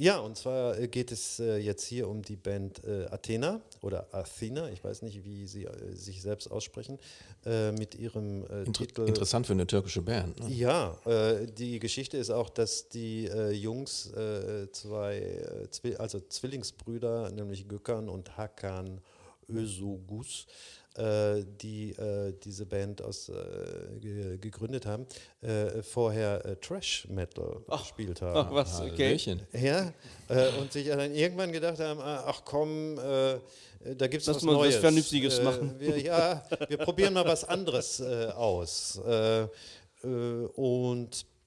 Ja, 0.00 0.18
und 0.18 0.34
zwar 0.34 0.78
äh, 0.78 0.88
geht 0.88 1.12
es 1.12 1.40
äh, 1.40 1.58
jetzt 1.58 1.84
hier 1.84 2.08
um 2.08 2.22
die 2.22 2.36
Band 2.36 2.82
äh, 2.84 3.04
Athena 3.10 3.60
oder 3.82 4.06
Athena, 4.14 4.70
ich 4.70 4.82
weiß 4.82 5.02
nicht, 5.02 5.26
wie 5.26 5.46
sie 5.46 5.66
äh, 5.66 5.94
sich 5.94 6.22
selbst 6.22 6.50
aussprechen, 6.50 6.98
äh, 7.44 7.70
mit 7.72 7.96
ihrem 7.96 8.46
äh, 8.46 8.62
Inter 8.62 8.72
Titel. 8.72 9.06
interessant 9.06 9.46
für 9.46 9.52
eine 9.52 9.66
türkische 9.66 10.00
Band. 10.00 10.40
Ne? 10.40 10.48
Ja, 10.54 10.96
die 11.58 11.78
Geschichte 11.80 12.16
ist 12.16 12.30
auch, 12.30 12.48
dass 12.48 12.88
die 12.88 13.24
Jungs, 13.52 14.10
zwei, 14.72 15.66
Zwi 15.70 15.96
also 15.96 16.20
Zwillingsbrüder, 16.20 17.30
nämlich 17.32 17.68
Gökhan 17.68 18.08
und 18.08 18.36
Hakan 18.38 19.00
Özogus, 19.50 20.46
die 20.96 21.92
äh, 21.92 22.34
diese 22.42 22.66
Band 22.66 23.00
aus, 23.00 23.28
äh, 23.28 23.34
ge 24.00 24.38
gegründet 24.38 24.86
haben, 24.86 25.06
äh, 25.40 25.82
vorher 25.82 26.44
äh, 26.44 26.56
Trash 26.56 27.06
Metal 27.08 27.62
gespielt 27.68 28.20
haben. 28.20 28.36
Ach, 28.36 28.52
was, 28.52 28.80
okay. 28.80 29.16
Ja, 29.52 29.92
äh, 30.28 30.48
und 30.60 30.72
sich 30.72 30.88
dann 30.88 31.14
irgendwann 31.14 31.52
gedacht 31.52 31.78
haben, 31.78 32.00
ah, 32.00 32.24
ach 32.26 32.42
komm, 32.44 32.98
äh, 32.98 33.38
da 33.94 34.06
gibt 34.08 34.22
es 34.22 34.28
was 34.28 34.42
mal 34.42 34.52
was 34.52 34.58
Neues. 34.58 34.76
Vernünftiges 34.76 35.38
äh, 35.38 35.44
machen. 35.44 35.74
Wir, 35.78 35.98
ja, 35.98 36.44
wir 36.68 36.78
probieren 36.78 37.14
mal 37.14 37.24
was 37.24 37.44
anderes 37.44 38.00
äh, 38.00 38.26
aus. 38.34 39.00
Äh, 39.06 39.42
äh, 39.42 39.46
und 40.54 41.14
äh, 41.14 41.39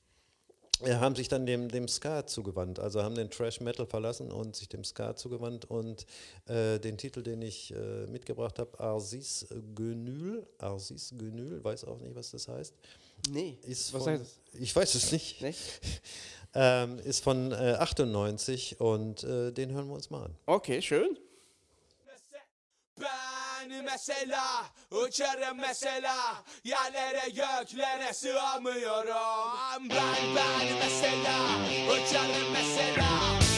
haben 0.82 1.16
sich 1.16 1.28
dann 1.28 1.46
dem, 1.46 1.70
dem 1.70 1.88
Ska 1.88 2.26
zugewandt, 2.26 2.80
also 2.80 3.04
haben 3.04 3.16
den 3.16 3.30
Trash 3.30 3.62
Metal 3.62 3.86
verlassen 3.86 4.32
und 4.32 4.56
sich 4.56 4.68
dem 4.70 4.84
Ska 4.84 5.16
zugewandt 5.16 5.66
und 5.66 6.06
äh, 6.48 6.80
den 6.80 6.98
Titel, 6.98 7.24
den 7.24 7.42
ich 7.42 7.74
äh, 7.74 8.08
mitgebracht 8.08 8.60
habe, 8.60 8.80
Arsis 8.80 9.48
Gönül, 9.76 10.46
Arsis 10.58 11.14
Gönül, 11.18 11.64
weiß 11.64 11.86
auch 11.86 12.00
nicht, 12.00 12.16
was 12.16 12.32
das 12.32 12.48
heißt. 12.48 12.74
Nee, 13.30 13.58
Ist 13.62 13.94
was 13.94 14.04
von, 14.04 14.14
heißt 14.14 14.24
das? 14.24 14.60
Ich 14.60 14.76
weiß 14.76 14.96
es 14.96 15.12
nicht. 15.12 15.42
Nee? 15.42 15.56
Ähm, 16.56 17.00
ist 17.00 17.24
von 17.24 17.52
äh, 17.52 17.78
98 17.80 18.80
und 18.80 19.24
äh, 19.24 19.52
den 19.52 19.72
hören 19.72 19.88
wir 19.88 19.96
uns 19.96 20.12
mal 20.12 20.26
an. 20.26 20.36
Okay, 20.46 20.84
schön. 20.84 21.18
Ben 23.70 23.84
mesela 23.86 24.44
uçarım 24.92 25.58
mesela 25.58 26.16
Yerlere 26.64 27.30
göklere 27.30 28.14
sığamıyorum. 28.14 29.58
Ben 29.90 30.36
ben 30.36 30.68
mesela 30.80 31.38
uçarım 31.94 32.52
mesela 32.54 33.53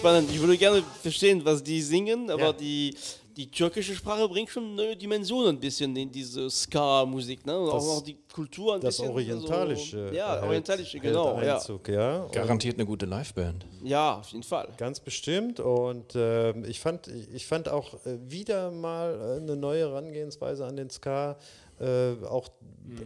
spannend. 0.00 0.30
Ich 0.32 0.40
würde 0.40 0.56
gerne 0.56 0.82
verstehen, 1.02 1.44
was 1.44 1.62
die 1.62 1.80
singen, 1.82 2.30
aber 2.30 2.42
Ja. 2.46 2.52
die, 2.54 2.94
die 3.36 3.50
türkische 3.50 3.94
Sprache 3.94 4.26
bringt 4.28 4.48
schon 4.50 4.74
neue 4.74 4.96
Dimensionen 4.96 5.50
ein 5.56 5.60
bisschen 5.60 5.94
in 5.94 6.10
diese 6.10 6.48
Ska-Musik. 6.50 7.44
Ne? 7.46 7.52
Das- 7.52 7.74
auch 7.84 7.96
noch 7.96 8.02
die 8.02 8.16
Kultur 8.32 8.74
ein 8.76 8.80
Das 8.80 8.96
bisschen. 8.96 9.12
Orientalische. 9.12 10.02
Also, 10.04 10.14
ja, 10.14 10.32
hält- 10.34 10.42
Orientalische, 10.44 10.92
hält 10.98 11.02
genau. 11.02 11.40
Ja. 11.40 11.54
Einzug, 11.56 11.88
ja. 11.88 12.22
Und 12.22 12.32
Garantiert 12.32 12.76
eine 12.76 12.86
gute 12.86 13.04
Liveband. 13.06 13.66
ja, 13.84 14.18
auf 14.20 14.28
jeden 14.28 14.42
Fall. 14.42 14.68
Ganz 14.78 15.00
bestimmt. 15.00 15.60
Und 15.60 16.12
ähm, 16.14 16.64
ich, 16.64 16.80
fand, 16.80 17.08
ich 17.34 17.46
fand 17.46 17.68
auch 17.68 17.94
äh, 18.06 18.18
wieder 18.26 18.70
mal 18.70 19.14
äh, 19.14 19.36
eine 19.42 19.56
neue 19.56 19.80
Herangehensweise 19.90 20.64
an 20.64 20.76
den 20.76 20.88
Ska. 20.90 21.36
Äh, 21.80 22.24
auch 22.26 22.48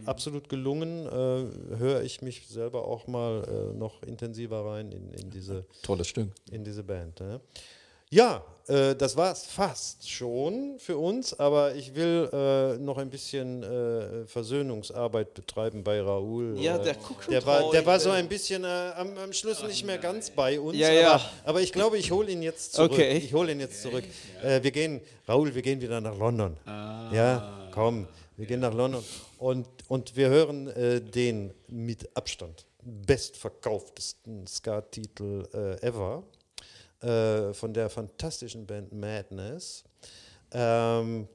absolut 0.05 0.49
gelungen. 0.49 1.05
Äh, 1.05 1.77
Höre 1.77 2.03
ich 2.03 2.21
mich 2.21 2.47
selber 2.47 2.87
auch 2.87 3.07
mal 3.07 3.43
äh, 3.43 3.77
noch 3.77 4.03
intensiver 4.03 4.65
rein 4.65 4.91
in, 4.91 5.11
in, 5.11 5.29
diese, 5.29 5.65
Tolles 5.83 6.07
Stück. 6.07 6.29
in 6.51 6.63
diese 6.63 6.83
Band. 6.83 7.19
Ne? 7.19 7.39
Ja, 8.09 8.43
äh, 8.67 8.95
das 8.95 9.17
war 9.17 9.31
es 9.31 9.45
fast 9.45 10.09
schon 10.09 10.77
für 10.77 10.97
uns, 10.97 11.37
aber 11.39 11.75
ich 11.75 11.95
will 11.95 12.29
äh, 12.31 12.77
noch 12.77 12.97
ein 12.97 13.09
bisschen 13.09 13.63
äh, 13.63 14.25
Versöhnungsarbeit 14.27 15.33
betreiben 15.33 15.83
bei 15.83 16.01
Raoul. 16.01 16.55
Ja, 16.59 16.77
der 16.77 16.95
guckt 16.95 17.23
schon 17.23 17.31
der 17.33 17.45
war, 17.45 17.71
der 17.71 17.85
war 17.85 17.99
so 17.99 18.09
äh. 18.09 18.13
ein 18.13 18.27
bisschen 18.27 18.63
äh, 18.63 18.67
am, 18.95 19.17
am 19.17 19.33
Schluss 19.33 19.63
nicht 19.63 19.85
mehr 19.85 19.97
ganz 19.97 20.29
bei 20.29 20.59
uns. 20.59 20.77
Ja, 20.77 20.91
ja. 20.91 21.13
Aber, 21.13 21.29
aber 21.45 21.61
ich 21.61 21.71
glaube, 21.71 21.97
ich 21.97 22.11
hole 22.11 22.31
ihn 22.31 22.41
jetzt 22.41 22.73
zurück. 22.73 22.91
Okay. 22.93 23.17
Ich 23.17 23.33
hole 23.33 23.51
ihn 23.51 23.59
jetzt 23.59 23.81
zurück. 23.81 24.03
Äh, 24.43 24.61
wir 24.61 24.71
gehen, 24.71 25.01
Raoul, 25.27 25.53
wir 25.53 25.61
gehen 25.61 25.81
wieder 25.81 25.99
nach 25.99 26.17
London. 26.17 26.57
Ja, 26.65 27.69
komm, 27.71 28.07
wir 28.37 28.45
gehen 28.45 28.59
nach 28.59 28.73
London. 28.73 29.03
Und, 29.37 29.67
und 29.87 30.15
wir 30.15 30.29
hören 30.29 30.67
äh, 30.67 31.01
den 31.01 31.53
mit 31.67 32.15
Abstand 32.15 32.65
bestverkauftesten 32.81 34.45
Ska-Titel 34.45 35.47
äh, 35.53 35.81
ever 35.87 36.23
äh, 37.01 37.53
von 37.53 37.73
der 37.73 37.89
fantastischen 37.89 38.65
Band 38.65 38.93
Madness. 38.93 39.83
Ähm, 40.51 41.27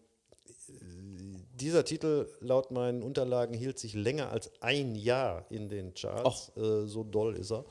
dieser 1.61 1.85
Titel 1.85 2.29
laut 2.41 2.71
meinen 2.71 3.03
Unterlagen 3.03 3.55
hielt 3.55 3.79
sich 3.79 3.95
länger 3.95 4.31
als 4.31 4.51
ein 4.61 4.95
Jahr 4.95 5.45
in 5.51 5.69
den 5.69 5.95
Charts. 5.95 6.53
Äh, 6.57 6.87
so 6.87 7.05
doll 7.05 7.37
ist 7.37 7.53
er. 7.53 7.65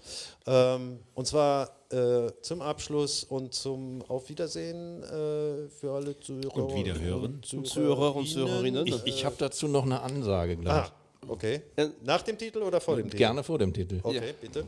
Ähm, 0.48 1.00
und 1.16 1.28
zwar 1.28 1.70
äh, 1.92 2.32
zum 2.42 2.62
Abschluss 2.62 3.24
und 3.24 3.54
zum 3.54 4.02
Auf 4.08 4.30
Wiedersehen 4.30 5.04
äh, 5.04 5.70
für 5.70 5.92
alle 5.92 6.20
Zuhörer 6.20 6.56
Und 6.56 6.76
Wiederhören. 6.76 7.42
und 7.52 7.68
Zuhörer 7.68 8.16
und 8.16 8.28
Zuhörerinnen. 8.28 8.86
Ich, 8.88 9.06
ich 9.06 9.26
habe 9.26 9.36
dazu 9.38 9.68
noch 9.68 9.84
eine 9.84 10.02
Ansage 10.02 10.56
gleich. 10.56 10.74
Ah, 10.74 10.92
okay. 11.28 11.62
Nach 12.04 12.22
dem 12.22 12.38
Titel 12.38 12.60
oder 12.60 12.80
vor 12.80 12.96
dem 12.96 13.06
Titel? 13.06 13.18
Gerne 13.18 13.44
vor 13.44 13.58
dem 13.58 13.74
Titel. 13.74 14.00
Okay, 14.04 14.34
bitte. 14.40 14.68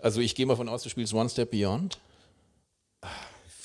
Also 0.00 0.20
ich 0.20 0.34
gehe 0.34 0.46
mal 0.46 0.56
von 0.56 0.68
aus, 0.68 0.82
du 0.82 0.88
spielst 0.88 1.14
One 1.14 1.28
Step 1.28 1.50
Beyond. 1.50 1.98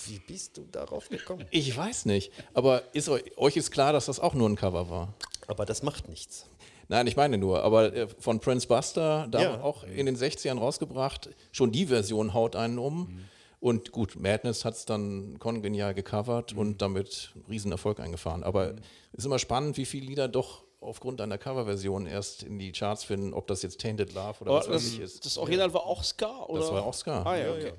Wie 0.07 0.19
bist 0.19 0.57
du 0.57 0.65
darauf 0.71 1.09
gekommen? 1.09 1.45
Ich 1.51 1.75
weiß 1.75 2.05
nicht. 2.05 2.31
Aber 2.53 2.83
ist, 2.93 3.09
eu- 3.09 3.19
euch 3.37 3.57
ist 3.57 3.71
klar, 3.71 3.93
dass 3.93 4.05
das 4.07 4.19
auch 4.19 4.33
nur 4.33 4.47
ein 4.49 4.55
Cover 4.55 4.89
war? 4.89 5.13
Aber 5.47 5.65
das 5.65 5.83
macht 5.83 6.07
nichts. 6.09 6.45
Nein, 6.87 7.05
ich 7.07 7.15
meine 7.15 7.37
nur, 7.37 7.63
aber 7.63 7.93
äh, 7.93 8.07
von 8.19 8.39
Prince 8.39 8.67
Buster, 8.67 9.27
da 9.29 9.41
Ja. 9.41 9.61
auch 9.61 9.83
in 9.83 10.05
den 10.07 10.15
60ern 10.17 10.57
rausgebracht, 10.57 11.29
schon 11.51 11.71
die 11.71 11.85
Version 11.87 12.33
haut 12.33 12.55
einen 12.55 12.79
um. 12.79 13.25
Und 13.59 13.91
gut, 13.91 14.15
Madness 14.17 14.63
hat 14.63 14.75
es 14.75 14.85
dann 14.85 15.37
kongenial 15.37 15.93
gecovert 15.93 16.53
und 16.53 16.81
damit 16.81 17.31
einen 17.35 17.45
Riesenerfolg 17.49 17.99
eingefahren. 17.99 18.43
Aber 18.43 18.71
es 19.11 19.19
ist 19.19 19.25
immer 19.25 19.37
spannend, 19.37 19.75
wie 19.77 19.85
viele 19.85 20.05
Lieder 20.07 20.27
doch 20.29 20.63
aufgrund 20.81 21.19
einer 21.19 21.37
Coverversion 21.37 22.05
erst 22.07 22.41
in 22.43 22.57
die 22.57 22.71
Charts 22.71 23.03
finden, 23.03 23.33
ob 23.33 23.47
das 23.47 23.61
jetzt 23.63 23.81
Tainted 23.81 24.13
Love 24.13 24.35
oder 24.41 24.51
Aber 24.51 24.59
was 24.61 24.69
weiß 24.69 24.83
das, 24.83 24.93
ich 24.93 24.99
ist. 25.01 25.25
das 25.25 25.37
Original 25.37 25.73
war 25.73 25.85
auch 25.85 26.03
Ska? 26.05 26.45
Oder? 26.45 26.61
Das 26.61 26.71
war 26.71 26.83
auch 26.85 26.93
Ska. 26.93 27.23
Ah, 27.23 27.35
ja, 27.37 27.51
okay. 27.51 27.73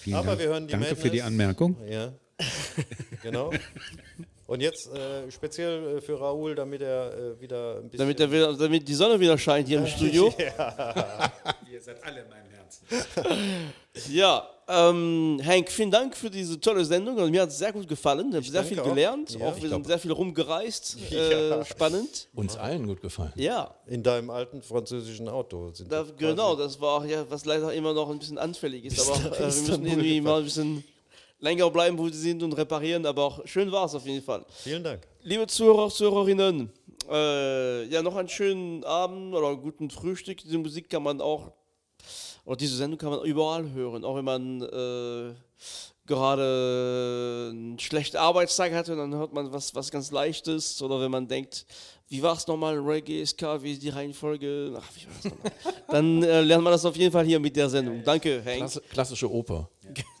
Vielen 0.00 0.16
Aber 0.16 0.28
Dank. 0.28 0.40
wir 0.40 0.48
hören 0.48 0.66
die 0.66 0.72
Danke 0.72 0.96
für 0.96 1.10
die 1.10 1.18
Madness. 1.18 1.26
Anmerkung. 1.26 1.76
Ja, 1.88 2.12
genau. 3.22 3.50
Und 4.46 4.60
jetzt 4.60 4.88
äh, 4.94 5.30
speziell 5.30 5.96
äh, 5.96 6.00
für 6.00 6.20
Raoul, 6.20 6.54
damit 6.54 6.80
er 6.80 7.12
äh, 7.12 7.40
wieder 7.40 7.78
ein 7.78 7.90
bisschen. 7.90 7.98
Damit, 7.98 8.18
der 8.20 8.30
wieder, 8.30 8.56
damit 8.56 8.86
die 8.86 8.94
Sonne 8.94 9.18
wieder 9.18 9.36
scheint 9.38 9.66
hier 9.66 9.78
im 9.78 9.86
Studio. 9.88 10.32
Ihr 11.70 11.80
seid 11.80 12.02
alle 12.04 12.20
in 12.20 12.28
meinem 12.28 12.50
Herzen. 12.50 12.86
Ja, 14.10 14.48
ähm, 14.68 15.40
Hank, 15.44 15.70
vielen 15.70 15.90
Dank 15.90 16.16
für 16.16 16.28
diese 16.28 16.60
tolle 16.60 16.84
Sendung. 16.84 17.16
Und 17.16 17.30
mir 17.30 17.42
hat 17.42 17.50
es 17.50 17.58
sehr 17.58 17.72
gut 17.72 17.86
gefallen. 17.86 18.28
Ich 18.30 18.36
habe 18.36 18.46
sehr 18.46 18.64
viel 18.64 18.80
auch. 18.80 18.84
gelernt. 18.84 19.30
Ja, 19.38 19.48
auch 19.48 19.60
wir 19.60 19.68
sind 19.68 19.86
sehr 19.86 19.98
viel 19.98 20.12
rumgereist. 20.12 20.96
Äh, 21.16 21.64
Spannend. 21.64 22.28
Uns 22.34 22.56
allen 22.56 22.86
gut 22.86 23.00
gefallen. 23.00 23.32
Ja, 23.36 23.74
in 23.86 24.02
deinem 24.02 24.28
alten 24.30 24.60
französischen 24.60 25.28
Auto 25.28 25.70
sind 25.72 25.90
da, 25.90 26.06
wir 26.06 26.14
genau, 26.14 26.54
das 26.56 26.80
war 26.80 26.98
auch 27.00 27.04
ja, 27.04 27.24
was 27.30 27.44
leider 27.44 27.72
immer 27.72 27.94
noch 27.94 28.10
ein 28.10 28.18
bisschen 28.18 28.38
anfällig 28.38 28.84
ist. 28.84 28.96
Bis 28.96 29.08
Aber 29.08 29.36
äh, 29.36 29.38
wir 29.38 29.46
müssen 29.46 29.86
irgendwie 29.86 30.20
mal 30.20 30.38
ein 30.38 30.44
bisschen 30.44 30.84
länger 31.38 31.70
bleiben, 31.70 31.96
wo 31.96 32.04
wir 32.04 32.12
sind 32.12 32.42
und 32.42 32.52
reparieren. 32.52 33.06
Aber 33.06 33.24
auch 33.24 33.46
schön 33.46 33.70
war 33.72 33.86
es 33.86 33.94
auf 33.94 34.04
jeden 34.06 34.22
Fall. 34.22 34.44
Vielen 34.62 34.82
Dank. 34.82 35.06
Liebe 35.22 35.46
Zuhörer, 35.46 35.88
Zuhörerinnen, 35.90 36.70
äh, 37.10 37.84
ja, 37.84 38.02
noch 38.02 38.16
einen 38.16 38.28
schönen 38.28 38.84
Abend 38.84 39.34
oder 39.34 39.48
einen 39.48 39.62
guten 39.62 39.90
Frühstück. 39.90 40.38
Diese 40.38 40.58
Musik 40.58 40.88
kann 40.90 41.02
man 41.02 41.20
auch, 41.20 41.52
oder 42.46 42.56
diese 42.56 42.76
Sendung 42.76 42.98
kann 42.98 43.10
man 43.10 43.22
überall 43.24 43.70
hören, 43.72 44.04
auch 44.04 44.16
wenn 44.16 44.24
man 44.24 44.62
äh, 44.62 45.34
gerade 46.06 47.50
einen 47.50 47.78
schlechten 47.78 48.16
Arbeitstag 48.16 48.72
hatte 48.72 48.92
und 48.92 48.98
dann 48.98 49.14
hört 49.14 49.32
man 49.32 49.52
was, 49.52 49.74
was 49.74 49.90
ganz 49.90 50.12
Leichtes 50.12 50.80
oder 50.80 51.00
wenn 51.00 51.10
man 51.10 51.26
denkt, 51.26 51.66
wie 52.08 52.22
war 52.22 52.36
es 52.36 52.46
nochmal, 52.46 52.78
Reggae, 52.78 53.26
Ska, 53.26 53.60
wie 53.62 53.72
ist 53.72 53.82
die 53.82 53.88
Reihenfolge, 53.88 54.78
ach, 54.78 54.88
wie 54.94 55.06
war 55.06 55.14
das 55.14 55.32
nochmal? 55.32 55.52
dann 55.88 56.22
äh, 56.22 56.40
lernt 56.42 56.62
man 56.62 56.72
das 56.72 56.84
auf 56.84 56.96
jeden 56.96 57.10
Fall 57.10 57.24
hier 57.24 57.40
mit 57.40 57.56
der 57.56 57.68
Sendung. 57.68 58.02
Danke, 58.04 58.40
Hank. 58.44 58.58
Klasse, 58.58 58.80
klassische 58.92 59.30
Oper. 59.30 59.68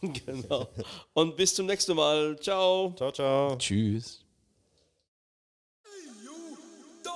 genau. 0.00 0.66
Und 1.14 1.36
bis 1.36 1.54
zum 1.54 1.66
nächsten 1.66 1.94
Mal. 1.94 2.36
Ciao. 2.40 2.92
Ciao, 2.96 3.12
ciao. 3.12 3.56
Tschüss. 3.56 4.25